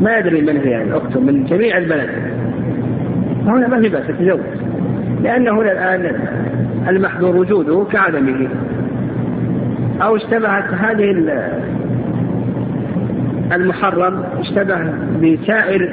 [0.00, 2.10] ما يدري من هي يعني أخته من جميع البلد.
[3.46, 4.40] فهنا ما في بأس تتزوج
[5.22, 6.14] لأن هنا الآن
[6.88, 8.48] المحظور وجوده كعدمه.
[10.02, 11.10] أو اشتبهت هذه
[13.52, 14.78] المحرم اشتبه
[15.22, 15.92] بسائر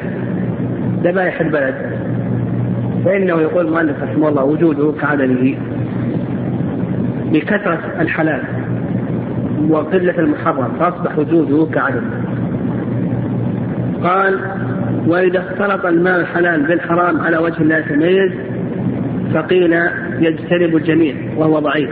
[1.03, 1.75] ذبائح البلد.
[3.05, 5.55] فإنه يقول المؤلف رحمه الله وجوده كعدمه.
[7.33, 8.41] بكثرة الحلال
[9.69, 12.03] وقلة المحرم فأصبح وجوده كعدم
[14.03, 14.39] قال
[15.07, 18.31] وإذا اختلط الماء الحلال بالحرام على وجه لا يتميز
[19.33, 19.73] فقيل
[20.19, 21.89] يجتنب الجميع وهو ضعيف.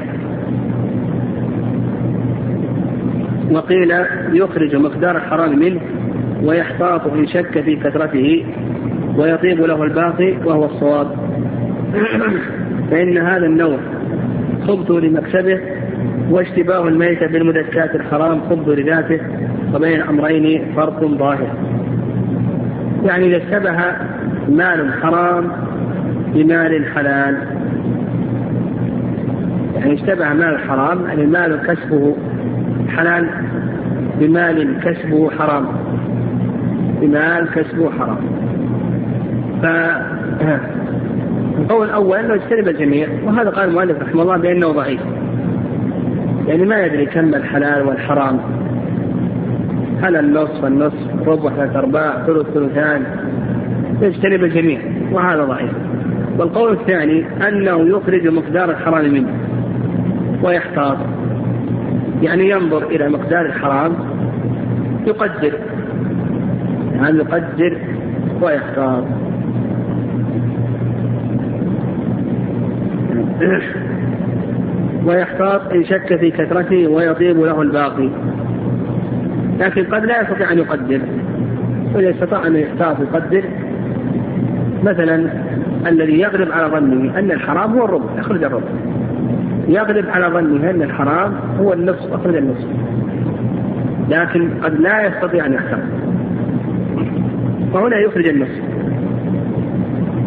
[3.52, 3.92] وقيل
[4.34, 5.82] يخرج مقدار الحرام منه
[6.44, 8.46] ويحتاط إن شك في كثرته
[9.18, 11.08] ويطيب له الباقي وهو الصواب.
[12.92, 13.78] فإن هذا النوع
[14.68, 15.60] خبث لمكسبه
[16.30, 19.20] واشتباه الميت بالمدكات الحرام خبث لذاته
[19.74, 21.75] وبين الأمرين فرق ظاهر.
[23.06, 23.76] يعني إذا اشتبه
[24.50, 25.52] مال حرام
[26.34, 27.38] بمال حلال.
[29.76, 32.16] يعني اشتبه مال حرام يعني مال كسبه
[32.98, 33.30] حلال
[34.20, 35.66] بمال كسبه حرام.
[37.02, 38.18] بمال كسبه حرام.
[39.62, 40.60] فالقول
[41.88, 45.02] الأول أنه يجتنب الجميع وهذا قال المؤلف رحمه الله بأنه ضعيف.
[46.48, 48.40] يعني ما يدري كم الحلال والحرام.
[50.02, 53.04] هل النصف النصف ربع ثلاث أرباع ثلث ثلثان.
[54.02, 54.80] يجتنب الجميع
[55.12, 55.72] وهذا ضعيف.
[56.40, 59.30] والقول الثاني أنه يخرج مقدار الحرام منه
[60.44, 60.98] ويحتاط.
[62.22, 63.92] يعني ينظر إلى مقدار الحرام
[65.08, 65.54] يقدر
[66.96, 67.78] يعني يقدر
[68.42, 69.04] ويختار
[75.06, 78.10] ويحتاط إن شك في كثرته ويطيب له الباقي.
[79.60, 81.00] لكن قد لا يستطيع أن يقدر
[81.96, 83.44] وإذا استطاع أن يحتاط يقدر
[84.84, 85.30] مثلا
[85.88, 88.68] الذي يغلب على ظنه أن الحرام هو الربع يخرج الربع
[89.68, 92.68] يغلب على ظنه أن الحرام هو النصف أخرج النصف.
[94.10, 95.84] لكن قد لا يستطيع أن يختار.
[97.74, 98.62] فهنا يخرج النصف.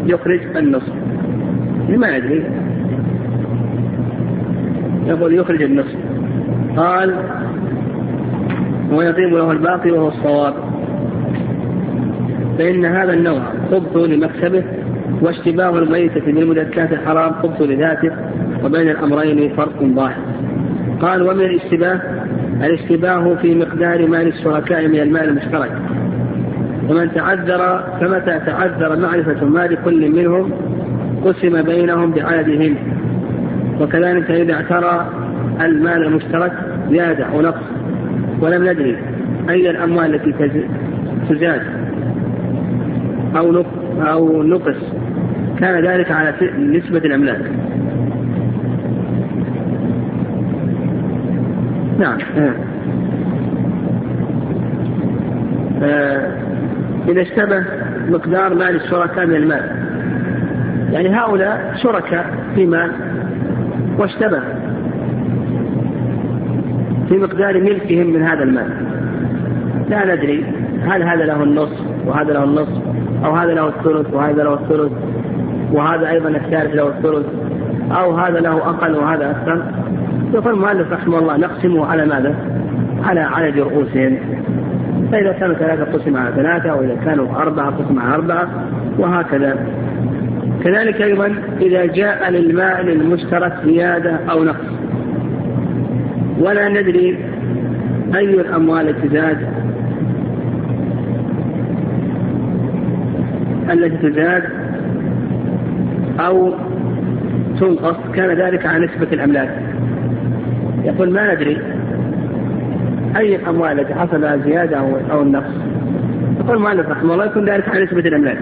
[0.06, 0.92] يخرج النصف.
[1.88, 2.44] ما يدري؟
[5.06, 5.96] يقول يخرج النصف.
[6.76, 7.14] قال
[8.92, 10.54] ويطيب له الباقي وهو الصواب.
[12.58, 14.64] فإن هذا النوع خبث لمكسبه
[15.22, 18.10] واشتباه الميتة بالمدكات الحرام خبث لذاته
[18.64, 20.16] وبين الأمرين فرق ظاهر
[21.00, 22.00] قال ومن الاشتباه؟
[22.62, 25.72] الاشتباه في مقدار مال الشركاء من المال المشترك.
[26.88, 30.52] ومن تعذر فمتى تعذر معرفة مال كل منهم
[31.24, 32.76] قسم بينهم بعددهم
[33.80, 35.06] وكذلك إذا اعترى
[35.60, 36.52] المال المشترك
[36.90, 37.62] زيادة أو نقص
[38.40, 38.96] ولم ندري
[39.50, 40.50] أي الأموال التي
[41.28, 41.62] تزاد
[43.36, 43.64] أو
[44.00, 44.76] أو نقص.
[45.60, 47.40] كان ذلك على نسبة الأملاك.
[51.98, 52.18] نعم.
[55.82, 56.32] آه.
[57.08, 57.64] إذا اشتبه
[58.08, 59.70] مقدار مال الشركاء من المال.
[60.92, 62.90] يعني هؤلاء شركاء في مال
[63.98, 64.57] واشتبه.
[67.08, 68.68] في مقدار ملكهم من هذا المال.
[69.88, 70.44] لا ندري.
[70.82, 72.82] هل هذا له النصف وهذا له النصف
[73.24, 74.92] أو هذا له الثلث وهذا له الثلث
[75.72, 77.26] وهذا أيضا الثالث له الثلث
[77.90, 79.62] أو هذا له أقل وهذا أكثر
[80.34, 82.34] يقول المؤلف رحمه الله نقسمه على ماذا؟
[83.04, 84.18] على عدد رؤوسهم.
[85.12, 88.48] فإذا كانوا ثلاثة قسم على ثلاثة وإذا كانوا أربعة قسم على أربعة
[88.98, 89.56] وهكذا.
[90.64, 94.66] كذلك أيضا إذا جاء للمال المشترك زيادة أو نقص.
[96.40, 97.18] ولا ندري
[98.14, 99.38] أي الأموال تزاد.
[103.70, 104.42] التي تزاد
[106.20, 106.54] أو
[107.60, 109.50] تنقص كان ذلك على نسبة الأملاك.
[110.84, 111.58] يقول ما ندري
[113.16, 114.76] أي الأموال التي حصل زيادة
[115.10, 115.54] أو النقص.
[116.40, 118.38] يقول المؤلف رحمه الله يكون ذلك على نسبة الأملاك.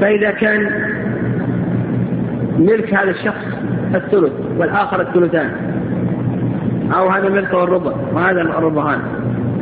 [0.00, 0.70] فإذا كان
[2.58, 3.46] ملك هذا الشخص
[3.94, 5.50] الثلث والآخر الثلثان
[6.92, 9.00] أو هذا ملكه الربع وهذا الربعان.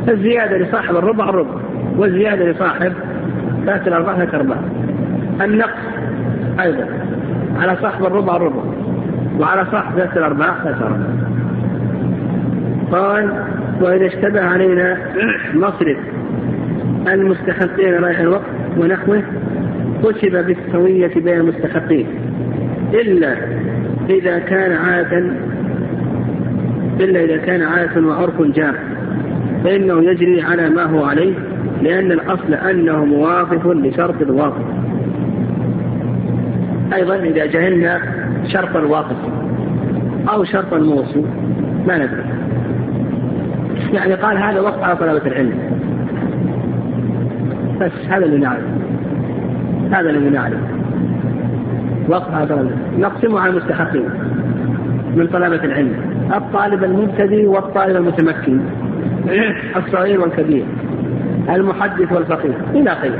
[0.07, 1.53] فالزيادة لصاحب الربع الربع
[1.97, 2.93] والزيادة لصاحب
[3.65, 4.57] ثلاثة الأرباع ثلاثة أرباع
[5.41, 5.79] النقص
[6.59, 6.87] أيضا
[7.59, 8.61] على صاحب الربع الربع
[9.39, 11.07] وعلى صاحب ثلاثة الأرباع ثلاثة أرباع
[12.91, 13.29] قال
[13.81, 14.97] وإذا اشتبه علينا
[15.53, 15.97] مصرف
[17.07, 18.45] المستحقين رايح الوقت
[18.77, 19.23] ونحوه
[20.03, 22.07] حسب بالسوية بين المستحقين
[22.93, 23.35] إلا
[24.09, 25.31] إذا كان عادة
[26.99, 28.75] إلا إذا كان عادة وعرف جار.
[29.63, 31.33] فإنه يجري على ما هو عليه
[31.81, 34.65] لأن الأصل أنه موافق لشرط الواقف.
[36.93, 38.01] أيضا إذا جهلنا
[38.47, 39.17] شرط الواقف
[40.29, 41.25] أو شرط الموصول
[41.87, 42.23] ما ندري.
[43.93, 45.53] يعني قال هذا وقت على طلبة العلم.
[47.81, 48.63] بس هذا اللي نعرف
[49.91, 50.59] هذا اللي نعرف
[52.09, 54.09] وقت على طلبة نقسمه على المستحقين
[55.15, 56.16] من طلبة العلم.
[56.35, 58.59] الطالب المبتدئ والطالب المتمكن.
[59.75, 60.65] الصغير والكبير.
[61.49, 62.57] المحدث والفقيه.
[62.75, 63.19] إلى آخره.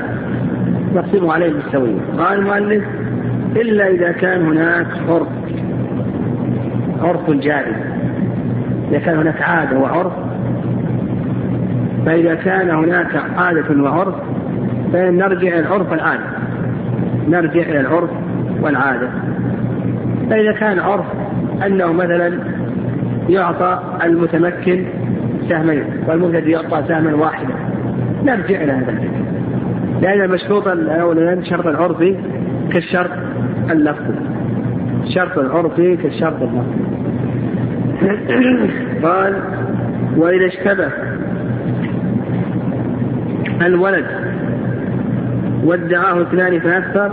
[0.96, 2.84] نقسم عليه بالسوية قال المؤلف
[3.56, 5.28] إلا إذا كان هناك عرف.
[7.02, 7.76] عرف جائز
[8.92, 10.14] إذا كان هناك عادة وعرف
[12.06, 14.16] فإذا كان هناك عادة وعرف
[14.94, 16.24] فإن نرجع إلى العرف والعادة
[17.28, 18.10] نرجع إلى العرف
[18.62, 19.10] والعادة.
[20.30, 21.06] فإذا كان عرف
[21.66, 22.57] أنه مثلا
[23.30, 24.86] يعطى المتمكن
[25.50, 27.54] سهمين والمبتدئ يعطى سهما واحدا.
[28.24, 29.28] نرجع إلى هذا الفكر.
[30.02, 32.16] لأن المشروط الأولى شرط العرفي
[32.72, 33.12] كالشرط
[33.72, 34.16] اللفظي.
[35.04, 36.88] الشرط العرفي كالشرط اللفظي.
[39.04, 39.34] قال
[40.18, 40.92] وإذا اشتبه
[43.62, 44.06] الولد
[45.64, 47.12] وادعاه اثنان فأكثر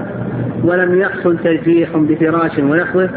[0.65, 3.11] ولم يحصل ترجيح بفراش ونحوه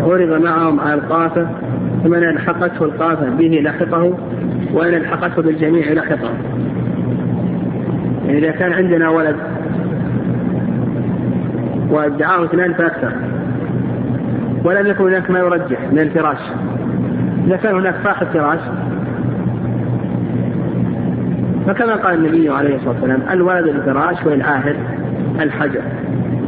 [0.00, 1.48] عرض معهم على القافة
[2.04, 4.18] فمن ألحقته القافة به لحقه
[4.72, 6.30] وإن ألحقته بالجميع لحقه.
[8.26, 9.36] يعني إذا كان عندنا ولد
[11.90, 13.12] وادعاه اثنان فأكثر.
[14.64, 16.38] ولم يكن هناك ما يرجح من الفراش.
[17.46, 18.60] إذا كان هناك فاحش فراش
[21.66, 24.76] فكما قال النبي عليه الصلاة والسلام الولد الفراش والعاهر
[25.40, 25.82] الحجر.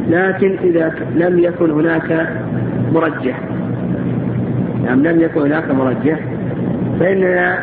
[0.09, 2.29] لكن إذا لم يكن هناك
[2.93, 3.54] مرجح.
[4.85, 6.19] يعني لم يكن هناك مرجح.
[6.99, 7.59] فإننا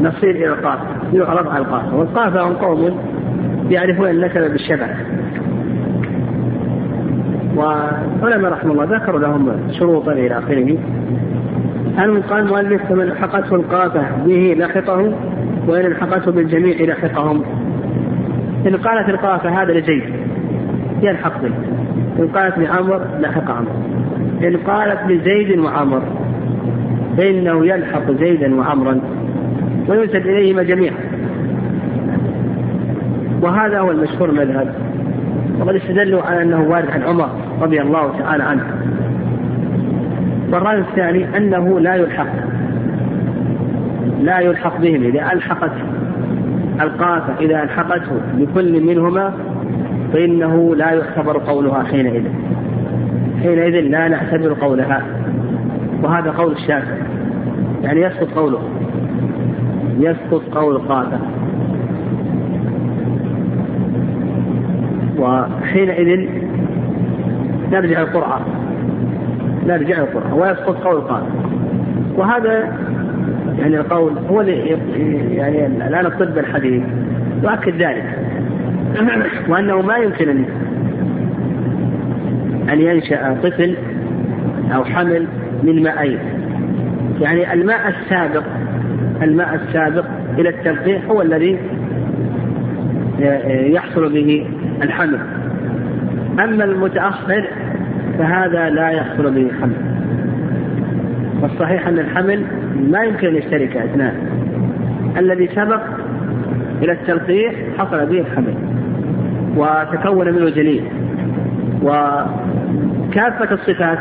[0.00, 2.98] نصير إلى القافة يعرض على القافة والقافة هم قوم
[3.70, 4.86] يعرفون النسب بالشبه
[7.56, 10.78] وعلماء رحمه الله ذكروا لهم شروطا إلى آخره.
[11.98, 15.12] المهم قال المؤلف فمن الحقته القافة به لحقه
[15.68, 17.42] وإن الحقته بالجميع لحقهم.
[18.66, 20.02] إن قالت القافة هذا لزيد
[21.02, 21.52] يلحق به.
[22.18, 23.97] إن قالت لعمر لحق عمر
[24.42, 26.02] إن قالت لزيد وعمر
[27.16, 29.00] فإنه يلحق زيدا وعمرا
[29.88, 30.94] وينسب إليهما جميعا.
[33.42, 34.74] وهذا هو المشهور المذهب
[35.60, 37.28] وقد استدلوا على أنه وارد عن عمر
[37.60, 38.64] رضي الله تعالى عنه.
[40.52, 42.32] والرأي الثاني أنه لا يلحق.
[44.20, 45.02] لا يلحق بهم.
[45.02, 45.72] إذا ألحقت
[46.80, 49.32] القافة إذا ألحقته بكل منهما
[50.12, 52.24] فإنه لا يعتبر قولها حينئذ.
[53.42, 55.02] حينئذ لا نعتبر قولها
[56.02, 56.98] وهذا قول الشافعي
[57.82, 58.62] يعني يسقط قوله
[59.98, 61.18] يسقط قول القافة
[65.18, 66.28] وحينئذ
[67.72, 68.40] نرجع القرآن
[69.66, 71.26] نرجع القرآن ويسقط قول القافة
[72.16, 72.78] وهذا
[73.58, 76.82] يعني القول هو يعني الآن الطب الحديث
[77.42, 78.18] يؤكد ذلك.
[79.48, 80.44] وأنه ما يمكن أن
[82.72, 83.74] أن ينشأ طفل
[84.74, 85.26] أو حمل
[85.62, 86.18] من ماءين
[87.20, 88.44] يعني الماء السابق
[89.22, 90.04] الماء السابق
[90.38, 91.58] إلى التلقيح هو الذي
[93.48, 94.46] يحصل به
[94.82, 95.18] الحمل.
[96.44, 97.44] أما المتأخر
[98.18, 99.76] فهذا لا يحصل به الحمل
[101.42, 102.42] والصحيح أن الحمل
[102.90, 104.14] ما يمكن أن يشترك اثنان
[105.16, 105.80] الذي سبق
[106.82, 108.54] إلى التلقيح حصل به الحمل.
[109.56, 110.82] وتكون منه جليل.
[111.82, 113.98] وكافة الصفات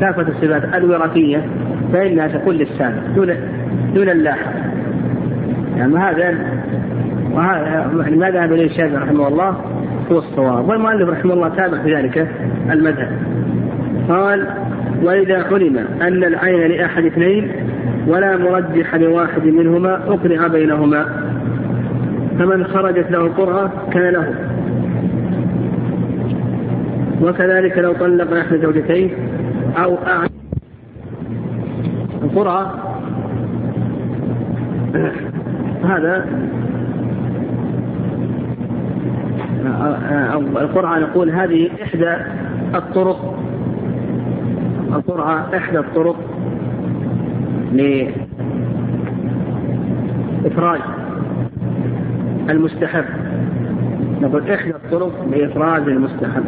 [0.00, 1.44] كافة الصفات الوراثية
[1.92, 3.34] فإنها تكون للسابق دون
[3.94, 4.52] دون اللاحق.
[5.76, 6.34] يعني هذا
[7.32, 9.56] وهذا يعني ما ذهب اليه الشافعي رحمه الله؟
[10.12, 10.68] هو الصواب.
[10.68, 12.28] والمؤلف رحمه الله تابع في ذلك
[12.70, 13.10] المذهب.
[14.08, 14.46] قال
[15.02, 17.52] وإذا علم أن العين لأحد اثنين
[18.06, 21.06] ولا مرجح لواحد منهما أقرع بينهما
[22.38, 24.51] فمن خرجت له القرعة كان له.
[27.22, 29.10] وكذلك لو طلق إحدى زوجتين
[29.76, 30.28] أو أعلم
[32.22, 32.74] القرعة
[35.84, 36.26] هذا
[40.56, 42.16] القرعة نقول هذه إحدى
[42.74, 43.38] الطرق.
[44.92, 46.16] القرعة إحدى الطرق
[50.44, 50.80] لإفراج
[52.50, 53.04] المستحب.
[54.22, 56.44] نقول إحدى الطرق لإفراج المستحب.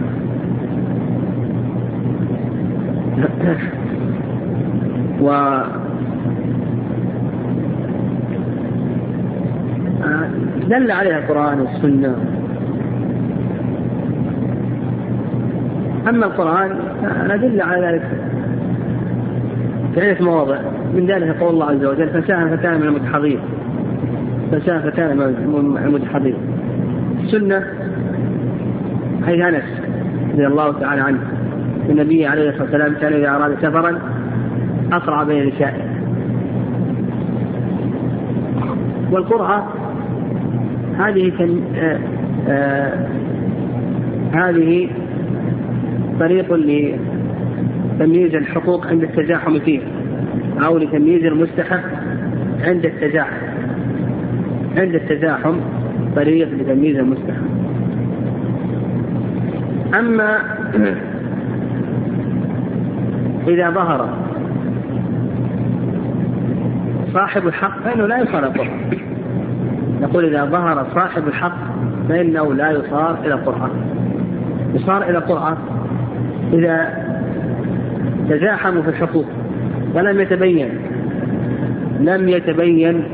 [5.21, 5.61] و
[10.69, 12.17] دل عليها القرآن والسنة.
[16.09, 16.71] أما القرآن
[17.29, 18.03] ندل على ذلك.
[19.95, 20.59] في عدة مواضع.
[20.95, 23.39] من ذلك قول الله عز وجل فساهم فكان من المتحضين
[24.53, 26.35] فساهم فكان من المتحضين
[27.25, 27.65] السنة
[29.27, 29.65] حيث أنس
[30.33, 31.34] رضي الله تعالى عنه.
[31.91, 33.99] النبي عليه الصلاة والسلام كان إذا أراد سفرا
[34.93, 35.95] أسرع بين نسائه
[39.11, 39.72] والقرعة
[40.99, 41.99] هذه كان آه
[42.49, 43.09] آه
[44.32, 44.89] هذه
[46.20, 49.80] طريق لتمييز الحقوق عند التزاحم فيه
[50.66, 51.85] أو لتمييز المستحق
[52.64, 53.47] عند التزاحم.
[54.78, 55.55] عند التزاحم
[56.16, 57.43] طريق لتمييز المستحق.
[59.99, 60.39] أما
[63.49, 64.09] إذا ظهر
[67.12, 68.99] صاحب الحق فإنه لا يصار القرآن.
[70.01, 71.59] نقول إذا ظهر صاحب الحق
[72.09, 73.70] فإنه لا يصار إلى القرآن.
[74.74, 75.57] يصار إلى القرآن
[76.53, 77.05] إذا
[78.28, 79.26] تزاحموا في الحقوق
[79.95, 80.68] ولم يتبين.
[82.01, 83.05] لم يتبين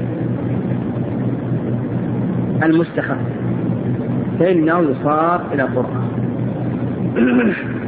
[2.63, 3.19] المستحق
[4.39, 6.11] فإنه يصار إلى القرآن.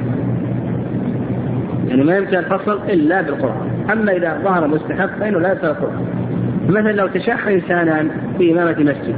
[1.92, 3.68] يعني ما يمكن الفصل إلا بالقرآن.
[3.92, 6.06] أما إذا ظهر مستحق فإنه لا يصار القرآن.
[6.68, 8.06] مثلا لو تشاح إنسانا
[8.38, 9.14] في إمامة مسجد.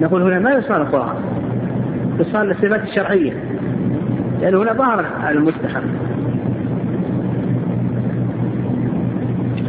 [0.00, 1.14] نقول هنا ما يصار القرآن.
[2.20, 3.32] يصار للصفات الشرعية.
[4.40, 5.82] لأنه هنا ظهر المستحق.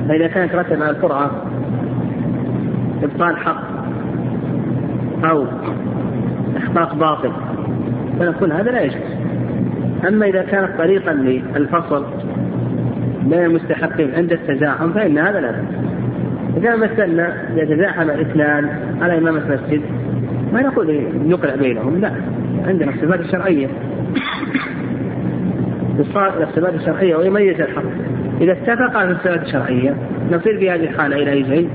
[0.09, 1.31] فإذا كانت رتب على القرعة
[3.03, 3.63] إبطال حق
[5.23, 5.45] أو
[6.57, 7.31] إحقاق باطل
[8.19, 9.20] فنقول هذا لا يجوز.
[10.07, 12.05] أما إذا كانت طريقا للفصل
[13.23, 15.65] بين المستحقين عند التزاحم فإن هذا لا بأس.
[16.57, 18.69] إذا مثلنا يتزاحم الإثنان
[19.01, 19.81] على إمامة مسجد
[20.53, 22.11] ما نقول نقرأ بينهم لا.
[22.67, 23.67] عندنا الصفات الشرعية.
[25.99, 27.83] الصفات الشرعية ويميز الحق.
[28.41, 29.95] إذا اتفقا في الصفات الشرعية
[30.31, 31.69] نصير في هذه الحالة إلى أي شيء؟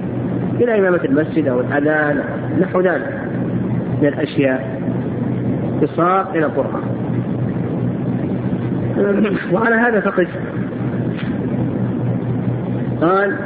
[0.60, 2.20] إلى إمامة المسجد أو الأذان
[2.60, 3.20] نحو ذلك.
[4.02, 4.80] من الأشياء.
[5.82, 6.95] تصار إلى القرآن.
[9.52, 10.28] وعلى هذا فقد
[13.00, 13.36] قال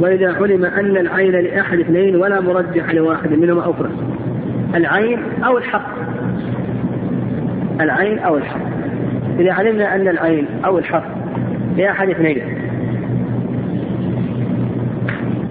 [0.00, 3.90] وإذا علم أن العين لأحد اثنين ولا مرجح لواحد منهما أخرى.
[4.74, 5.88] العين أو الحق.
[7.80, 8.60] العين أو الحق.
[9.38, 11.04] إذا علمنا أن العين أو الحق
[11.76, 12.42] لأحد اثنين.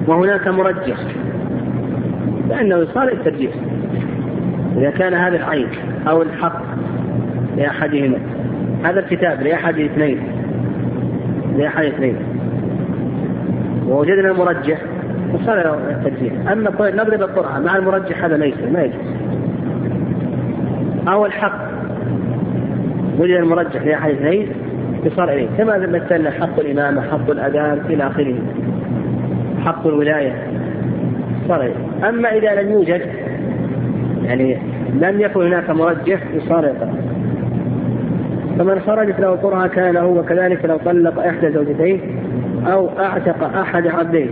[0.07, 0.97] وهناك مرجح.
[2.49, 3.51] فإنه يصار الترجيح.
[4.77, 5.67] إذا كان هذا العين
[6.07, 6.61] أو الحق
[7.57, 8.36] لأحدهما.
[8.83, 10.19] هذا الكتاب لأحد اثنين
[11.57, 12.15] لأحد اثنين.
[13.87, 14.77] ووجدنا المرجح
[15.33, 16.33] وصار الترجيح.
[16.51, 18.95] أما نضرب القرعة مع المرجح هذا ليس ما يجوز.
[21.07, 21.67] أو الحق.
[23.19, 24.47] وجد المرجح لأحد اثنين
[25.03, 25.47] يصار إليه.
[25.57, 28.35] كما مثلنا حق الإمامة حق الأذان إلى آخره.
[29.65, 30.33] حق الولاية
[31.47, 32.09] صار إليه.
[32.09, 33.01] أما إذا لم يوجد
[34.23, 34.57] يعني
[34.93, 37.16] لم يكن هناك مرجح يصار إليه.
[38.59, 42.01] فمن خرجت له قرعة كان له وكذلك لو طلق إحدى زوجتين
[42.67, 44.29] أو أعتق أحد عبدين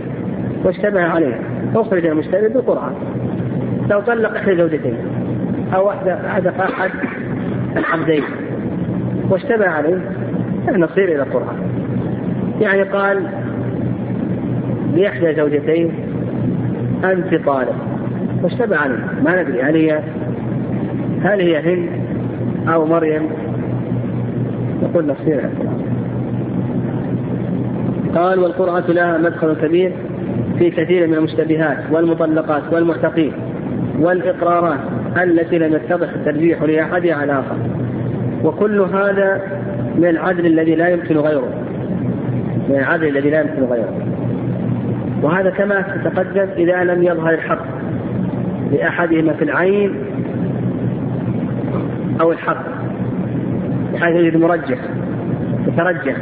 [0.64, 1.40] واشتبه عليه.
[1.74, 2.92] أخرج المشتبه بقرعة.
[3.90, 4.96] لو طلق إحدى زوجتين
[5.74, 6.90] أو أعتق أحد
[7.76, 8.22] العبدين
[9.30, 9.98] واشتبه عليه
[10.68, 11.56] نصير إلى القرآن
[12.60, 13.22] يعني قال
[14.96, 15.92] لإحدى زوجتين
[17.04, 17.76] أنت طالب
[18.42, 19.04] واشتبه عليه.
[19.24, 20.00] ما ندري هل هي
[21.22, 21.88] هل هي هند
[22.68, 23.22] أو مريم.
[25.00, 25.86] إلى القرآن
[28.14, 29.92] قال والقرآن لها مدخل كبير
[30.58, 33.32] في كثير من المشتبهات والمطلقات والمعتقين
[34.00, 34.78] والإقرارات
[35.22, 37.56] التي لم يتضح الترجيح لأحدها على الآخر
[38.44, 39.42] وكل هذا
[39.96, 41.48] من العدل الذي لا يمكن غيره.
[42.68, 43.94] من العدل الذي لا يمكن غيره.
[45.22, 47.64] وهذا كما تقدم إذا لم يظهر الحق
[48.72, 49.94] لأحدهما في العين
[52.20, 52.75] أو الحق.
[53.96, 54.78] بحيث يجد مرجح
[55.66, 56.16] يترجح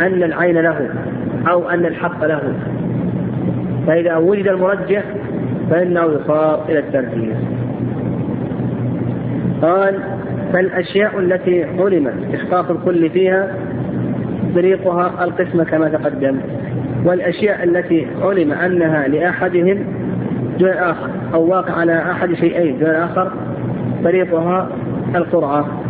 [0.00, 0.88] أن العين له
[1.50, 2.54] أو أن الحق له.
[3.86, 5.02] فإذا وجد المرجح
[5.70, 7.36] فإنه يصار إلى الترجيح.
[9.62, 9.98] قال
[10.52, 13.54] فالأشياء التي علم إحقاق الكل فيها
[14.54, 16.40] طريقها القسمة كما تقدم
[17.04, 19.84] والأشياء التي علم أنها لأحدهم
[20.58, 23.32] دون الآخر أو واقع على أحد شيئين دون الآخر
[24.04, 24.68] طريقها
[25.14, 25.87] القرعة.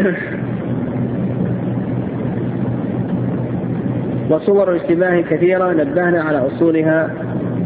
[4.30, 7.10] وصور الاشتباه كثيرة نبهنا على أصولها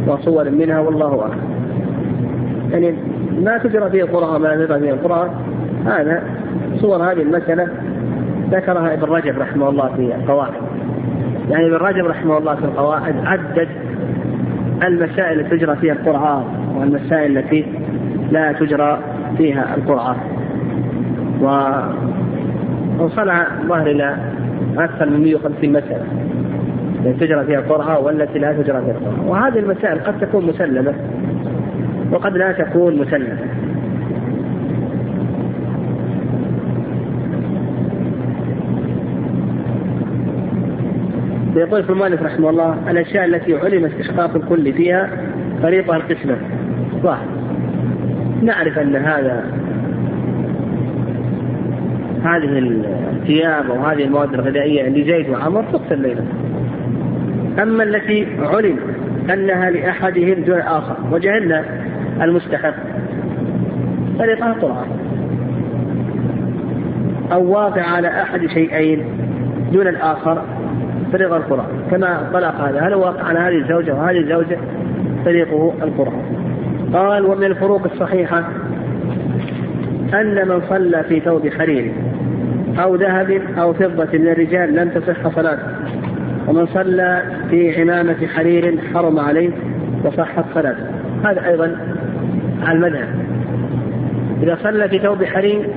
[0.07, 1.39] وصور منها والله أعلم.
[2.71, 2.95] يعني
[3.43, 5.31] ما تجرى فيه القرآن ما تجرى فيه القرآن
[5.87, 6.23] هذا
[6.77, 7.69] صور هذه المسألة
[8.51, 10.53] ذكرها ابن رجب رحمه الله في القواعد.
[11.51, 13.69] يعني ابن رجب رحمه الله في القواعد عدد
[14.83, 16.45] المسائل التي تجرى فيها القرآن
[16.79, 17.67] والمسائل التي
[18.31, 18.99] لا تجرى
[19.37, 20.17] فيها القرعة
[22.99, 24.17] ووصلها الظاهر إلى
[24.79, 26.07] أكثر من 150 مسألة.
[27.21, 30.95] تجرى فيها القرعة والتي لا تجرى فيها القرعة وهذه المسائل قد تكون مسلمة
[32.13, 33.37] وقد لا تكون مسلمة.
[41.57, 45.11] يقول في المؤلف رحمه الله الأشياء التي علم استحقاق الكل فيها
[45.63, 46.37] طريقها القسمة.
[47.03, 47.27] واحد
[48.43, 49.45] نعرف أن هذا
[52.25, 52.59] هذه
[53.13, 56.29] الثياب أو هذه المواد الغذائية لزيد وعمر تقسم بينهم
[57.63, 58.79] أما التي علم
[59.33, 61.65] أنها لأحدهم دون آخر وجهلنا
[62.23, 62.75] المستحق.
[64.19, 64.87] طريقها قرآن
[67.33, 69.05] أو واقع على أحد شيئين
[69.73, 70.43] دون الآخر
[71.13, 71.67] طريق القرآن.
[71.91, 72.81] كما طلق هذا.
[72.81, 74.59] هل واقع على هذه الزوجة وهذه الزوجة؟
[75.25, 76.23] طريقه القرآن.
[76.93, 78.45] قال ومن الفروق الصحيحة
[80.15, 81.93] أن من صلى في ثوب حرير
[82.79, 85.63] أو ذهب أو فضة من الرجال لم تصح صلاته
[86.49, 89.51] ومن صلى في عمامة حرير حرم عليه
[90.05, 90.87] وصحت صلاته.
[91.25, 91.77] هذا أيضا
[92.63, 93.09] على المذهب.
[94.43, 95.69] إذا صلى في ثوب حرير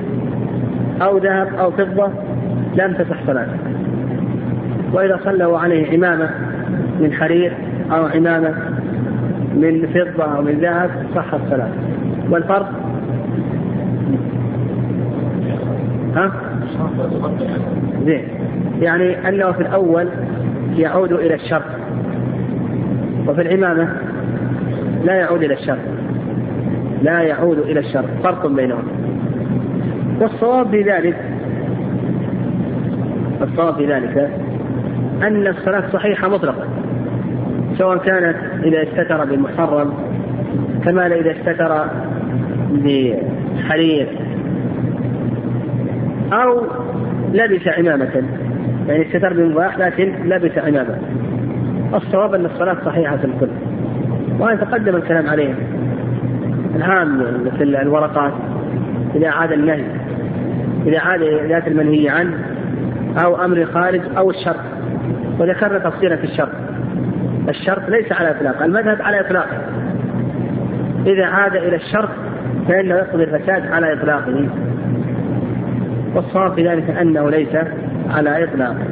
[1.02, 2.10] أو ذهب أو فضة
[2.76, 3.56] لم تصح صلاته.
[4.92, 6.30] وإذا صلوا عليه عمامة
[7.00, 7.52] من حرير
[7.92, 8.54] أو عمامة
[9.54, 11.70] من فضة أو من ذهب صح الصلاة
[12.30, 12.72] والفرق؟
[16.16, 16.47] ها؟
[18.04, 18.28] زين.
[18.80, 20.08] يعني أنه في الأول
[20.76, 21.62] يعود إلى الشر.
[23.28, 23.88] وفي العمامة
[25.04, 25.78] لا يعود إلى الشر.
[27.02, 28.04] لا يعود إلى الشر.
[28.22, 28.84] فرق بينهم.
[30.20, 31.16] والصواب في ذلك
[33.42, 34.30] الصواب في ذلك
[35.22, 36.68] أن الصلاة صحيحة مطلقا
[37.78, 39.94] سواء كانت إذا استتر بالمحرم
[40.84, 41.84] كما إذا استتر
[42.70, 44.08] بحرير
[46.32, 46.66] أو
[47.32, 48.22] لبس عمامة.
[48.88, 50.98] يعني استتر بمباح لكن لبس عمامة.
[51.94, 53.48] الصواب أن الصلاة صحيحة في الكل.
[54.38, 55.54] وهذا تقدم الكلام عليه.
[56.76, 57.24] الهام
[57.58, 58.32] في الورقات.
[59.14, 59.84] إذا عاد النهي.
[60.86, 62.34] إذا عاد ذات المنهي عنه.
[63.24, 64.60] أو أمر خارج أو الشرط.
[65.38, 66.52] وذكرنا تفصيلا في الشرط.
[67.48, 68.62] الشرط ليس على إطلاق.
[68.62, 69.56] المذهب على اطلاقه
[71.06, 72.08] إذا عاد إلى الشرط
[72.68, 74.48] فإنه يقضي الفساد على إطلاقه.
[76.18, 77.56] والصواب في ذلك أنه ليس
[78.10, 78.84] على اطلاقه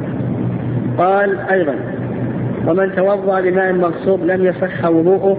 [0.97, 1.75] قال أيضا
[2.67, 5.37] ومن توضأ بماء مغصوب لم يصح وضوءه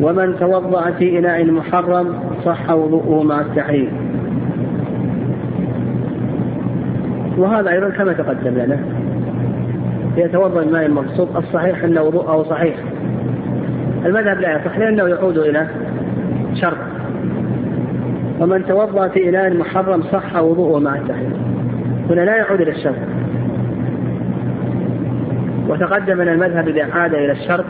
[0.00, 3.88] ومن توضأ في إناء محرم صح وضوءه مع التحريم.
[7.38, 8.78] وهذا أيضا كما تقدم لنا.
[10.16, 12.74] يتوضأ الماء المغصوب الصحيح أن وضوءه صحيح.
[14.06, 15.66] المذهب لا يصح لأنه يعود إلى
[16.54, 16.93] شرط.
[18.40, 21.54] ومن توضأ في اناء محرم صح وضوءه مع التحريم
[22.10, 22.94] هنا لا يعود إلى الشرط.
[25.68, 27.64] وتقدم أن المذهب إذا عاد إلى الشرط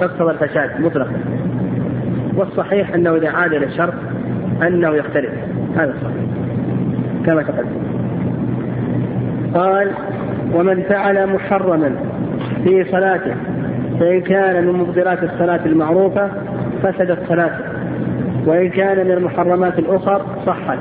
[0.00, 1.20] اقتضى الفساد مطلقا.
[2.36, 3.94] والصحيح أنه إذا عاد إلى الشرط
[4.62, 5.32] أنه يختلف.
[5.76, 6.26] هذا صحيح.
[7.26, 7.82] كما تقدم.
[9.54, 9.90] قال
[10.54, 11.96] ومن فعل محرما
[12.64, 13.34] في صلاته
[14.00, 16.28] فإن كان من مبطلات الصلاة المعروفة
[16.82, 17.71] فسدت صلاته.
[18.46, 20.78] وإن كان من المحرمات الأخر صحت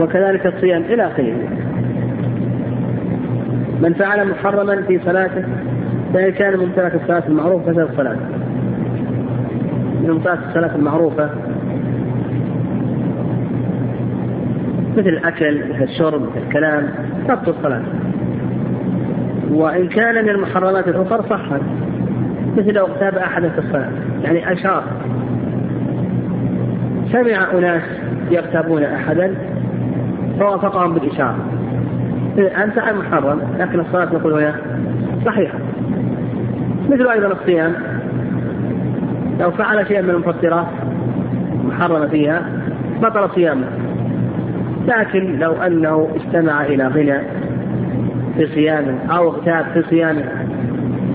[0.00, 1.34] وكذلك الصيام إلى آخره.
[3.82, 5.44] من فعل محرما في صلاته
[6.14, 8.26] فإن كان من مبطلات الصلاة المعروفة فسدت صلاته
[10.02, 11.30] من مبطلات الصلاة المعروفة
[14.96, 16.88] مثل الأكل مثل الشرب مثل الكلام
[17.28, 17.82] تبطل الصلاة.
[19.50, 21.60] وإن كان من المحرمات الأخرى صحت
[22.58, 23.90] مثل لو اغتاب أحدا في الصلاة
[24.24, 24.84] يعني أشار
[27.12, 27.82] سمع أناس
[28.30, 29.34] يغتابون أحدا
[30.40, 31.36] فوافقهم بالإشارة.
[32.38, 34.54] أنت محرم لكن الصلاة نقول هنا
[35.26, 35.58] صحيحة.
[36.88, 37.72] مثل أيضا الصيام
[39.40, 40.66] لو فعل شيئا من المفطرات
[41.64, 42.42] محرمة فيها
[43.02, 43.66] بطل صيامه.
[44.86, 47.18] لكن لو أنه استمع إلى غنى
[48.36, 50.24] في صيامه أو اغتاب في صيامه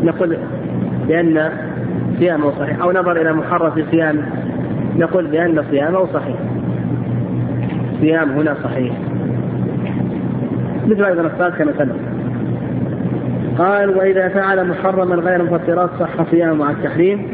[0.04, 0.38] نقول
[1.08, 1.50] بأن
[2.20, 4.24] صيامه صحيح أو نظر إلى محرم في صيامه.
[4.98, 6.36] نقول بأن صيامه صحيح.
[8.02, 8.94] صيام هنا صحيح.
[10.88, 11.96] مثل أيضا الصلاة كما سبق.
[13.58, 17.28] قال وإذا فعل محرما غير مفطرات صح صيامه مع التحريم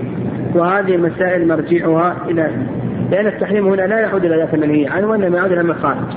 [0.56, 2.50] وهذه المسائل مرجعها إلى
[3.12, 6.08] لأن التحريم هنا لا يعود إلى ذات المنهي عنه وإنما يعود إلى المخارج.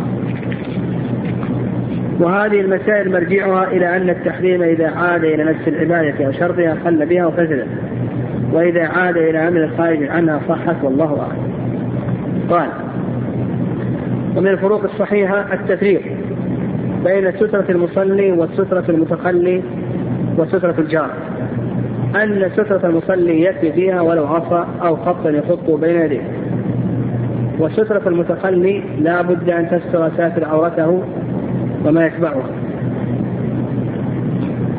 [2.21, 7.27] وهذه المسائل مرجعها إلى أن التحريم إذا عاد إلى نفس العبادة أو شرطها خل بها
[7.27, 7.67] وفسدت
[8.53, 11.53] وإذا عاد إلى عمل خارج عنها صحت والله أعلم.
[12.51, 12.69] قال
[14.37, 16.03] ومن الفروق الصحيحة التفريق
[17.05, 19.63] بين سترة المصلي وسترة المتخلي
[20.39, 21.11] وسترة الجار.
[22.23, 26.23] أن سترة المصلي يكفي فيها ولو عصا أو خطا يخط بين يديه.
[27.59, 31.03] وسترة المتخلي لا بد أن تستر ساتر عورته
[31.85, 32.47] وما يتبعها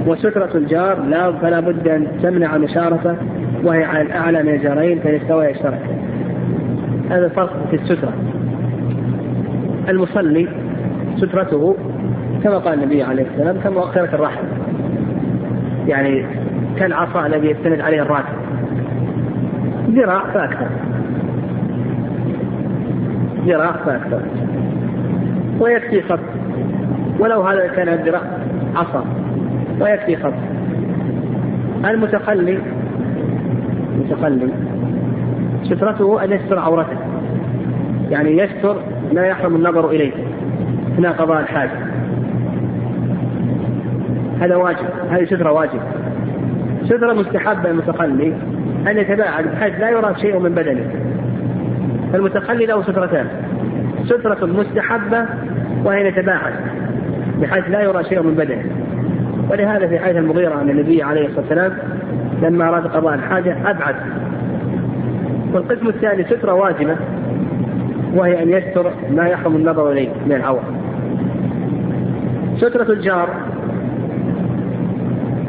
[0.08, 3.16] وسترة الجار لا فلا بد أن تمنع مشارفة
[3.64, 5.82] وهي على الأعلى من الجارين فإن استوى يشترك.
[7.10, 8.14] هذا الفرق في السترة.
[9.89, 10.47] المصلي
[11.18, 11.76] سترته
[12.43, 14.43] كما قال النبي عليه السلام كمؤخرة الرحم.
[15.88, 16.26] يعني
[16.78, 18.36] كالعصا الذي يستند عليه الراكب
[19.89, 20.68] ذراع فأكثر.
[23.45, 24.22] ذراع فأكثر.
[25.60, 26.20] ويكفي خط.
[27.20, 28.22] ولو هذا كان الذراع
[28.76, 29.05] عصا
[29.82, 30.34] ويكفي خط.
[31.86, 32.57] المتخلي
[33.95, 34.49] المتخلي
[35.64, 36.97] سترته أن يستر عورته.
[38.09, 38.76] يعني يستر
[39.11, 40.11] لا يحرم النظر إليه
[40.93, 41.72] أثناء قضاء الحاجة.
[44.41, 45.80] هذا واجب هذه سترة واجب.
[46.86, 48.34] سترة مستحبة المتخلي
[48.88, 50.86] أن يتباعد بحيث لا يرى شيء من بدنه.
[52.14, 53.28] فالمتخلي له سترتان.
[54.05, 55.26] سترة مستحبة
[55.84, 56.53] وهي يتباعد.
[57.42, 58.64] بحيث لا يرى شيء من بدنه.
[59.52, 61.74] ولهذا في حديث المغيرة أن النبي عليه الصلاة والسلام
[62.42, 63.96] لما أراد قضاء الحاجة أبعد.
[65.54, 66.96] والقسم الثاني سترة واجبة
[68.14, 70.64] وهي أن يستر ما يحرم النظر إليه من العورة
[72.58, 73.30] سترة الجار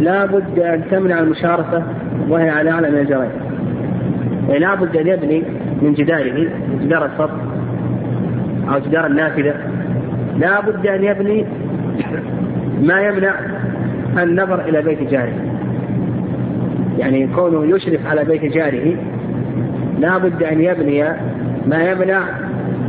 [0.01, 1.82] لا بد أن تمنع المشارفة
[2.28, 3.30] وهي على أعلى من الجرين
[4.49, 5.43] يعني لا بد أن يبني
[5.82, 6.49] من جداره
[6.82, 7.35] جدار السطح
[8.68, 9.55] أو جدار النافذة.
[10.39, 11.47] لا بد أن يبني
[12.82, 13.34] ما يمنع
[14.22, 15.32] النظر إلى بيت جاره.
[16.99, 18.97] يعني كونه يشرف على بيت جاره
[20.01, 21.05] لا بد أن يبني
[21.66, 22.20] ما يمنع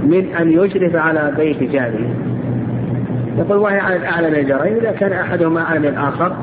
[0.03, 2.25] من أن يشرف على بيت جاره.
[3.37, 6.35] يقول وهي على الأعلى من الجارين إذا كان أحدهما أعلى من الآخر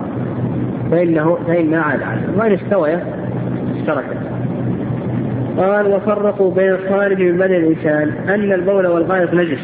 [0.90, 3.04] فإنه فإنها على الأعلى وإن استويا
[3.76, 4.32] اشتركا
[5.58, 9.60] قال وفرقوا بين الخارج من بدن الإنسان أن البول والغائط نجس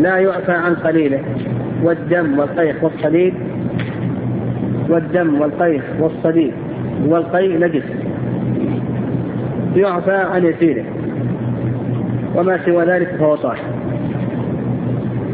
[0.00, 1.20] لا يعفى عن قليله.
[1.82, 3.34] والدم والقيح والصليب.
[4.88, 6.52] والدم والقيح والصليب.
[7.06, 7.84] والقيء نجس.
[9.76, 10.84] يعفى عن يسيره.
[12.36, 13.58] وما سوى ذلك فهو طاهر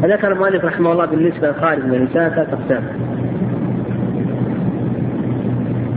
[0.01, 2.83] فذكر المؤلف رحمه الله بالنسبة للخارج من الإنسان ثلاث أقسام.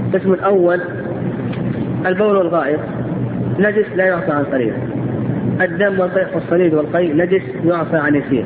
[0.06, 0.80] القسم الأول
[2.06, 2.80] البول والغائط.
[3.58, 4.72] نجس لا يعفى عن قليل
[5.60, 8.44] الدم والطيح والصليب والقيء نجس يعفى عن يسير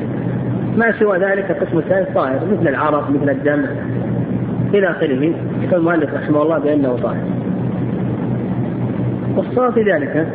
[0.77, 3.65] ما سوى ذلك القسم الثالث طاهر مثل العرق مثل الدم
[4.73, 5.33] إلى آخره.
[5.61, 7.23] يقول المؤلف رحمه الله بأنه طاهر.
[9.37, 10.27] والصواب في ذلك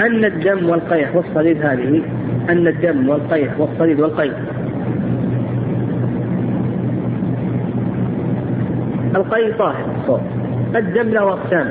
[0.00, 2.02] أن الدم والقيح والصليب هذه
[2.50, 4.34] أن الدم والقيح والصليب والقيح.
[9.16, 10.20] القيء طاهر
[10.76, 11.68] الدم له أقسام.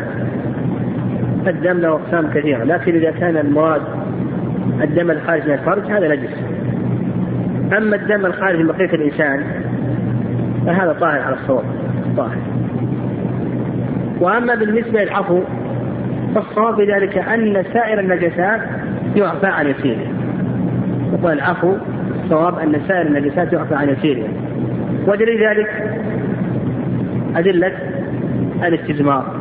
[1.48, 3.82] الدم له أقسام كثيرة لكن إذا كان المراد
[4.82, 6.34] الدم الخارج من الفرج هذا نجس.
[7.78, 9.44] أما الدم الخارج من بقية الإنسان
[10.66, 11.64] فهذا طاهر على الصوت
[12.18, 12.38] طاهر.
[14.20, 15.42] وأما بالنسبة للعفو
[16.36, 18.62] فالصواب ذلك أن سائر النجسات
[19.16, 20.08] يعفى عن يسيره.
[21.14, 21.76] يقول العفو
[22.24, 24.28] الصواب أن سائر النجسات يعفى عن يسيره.
[25.08, 26.00] ودليل ذلك
[27.36, 27.72] أدلة
[28.64, 29.36] الاستجمار.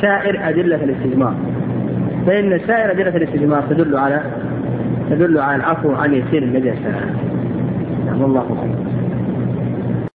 [0.00, 1.34] سائر أدلة الاستجمار.
[2.26, 4.20] فإن سائر أدلة الاستجمار تدل على
[5.10, 6.90] تدل على العفو عن يسير النجاسة
[8.22, 8.93] الله خير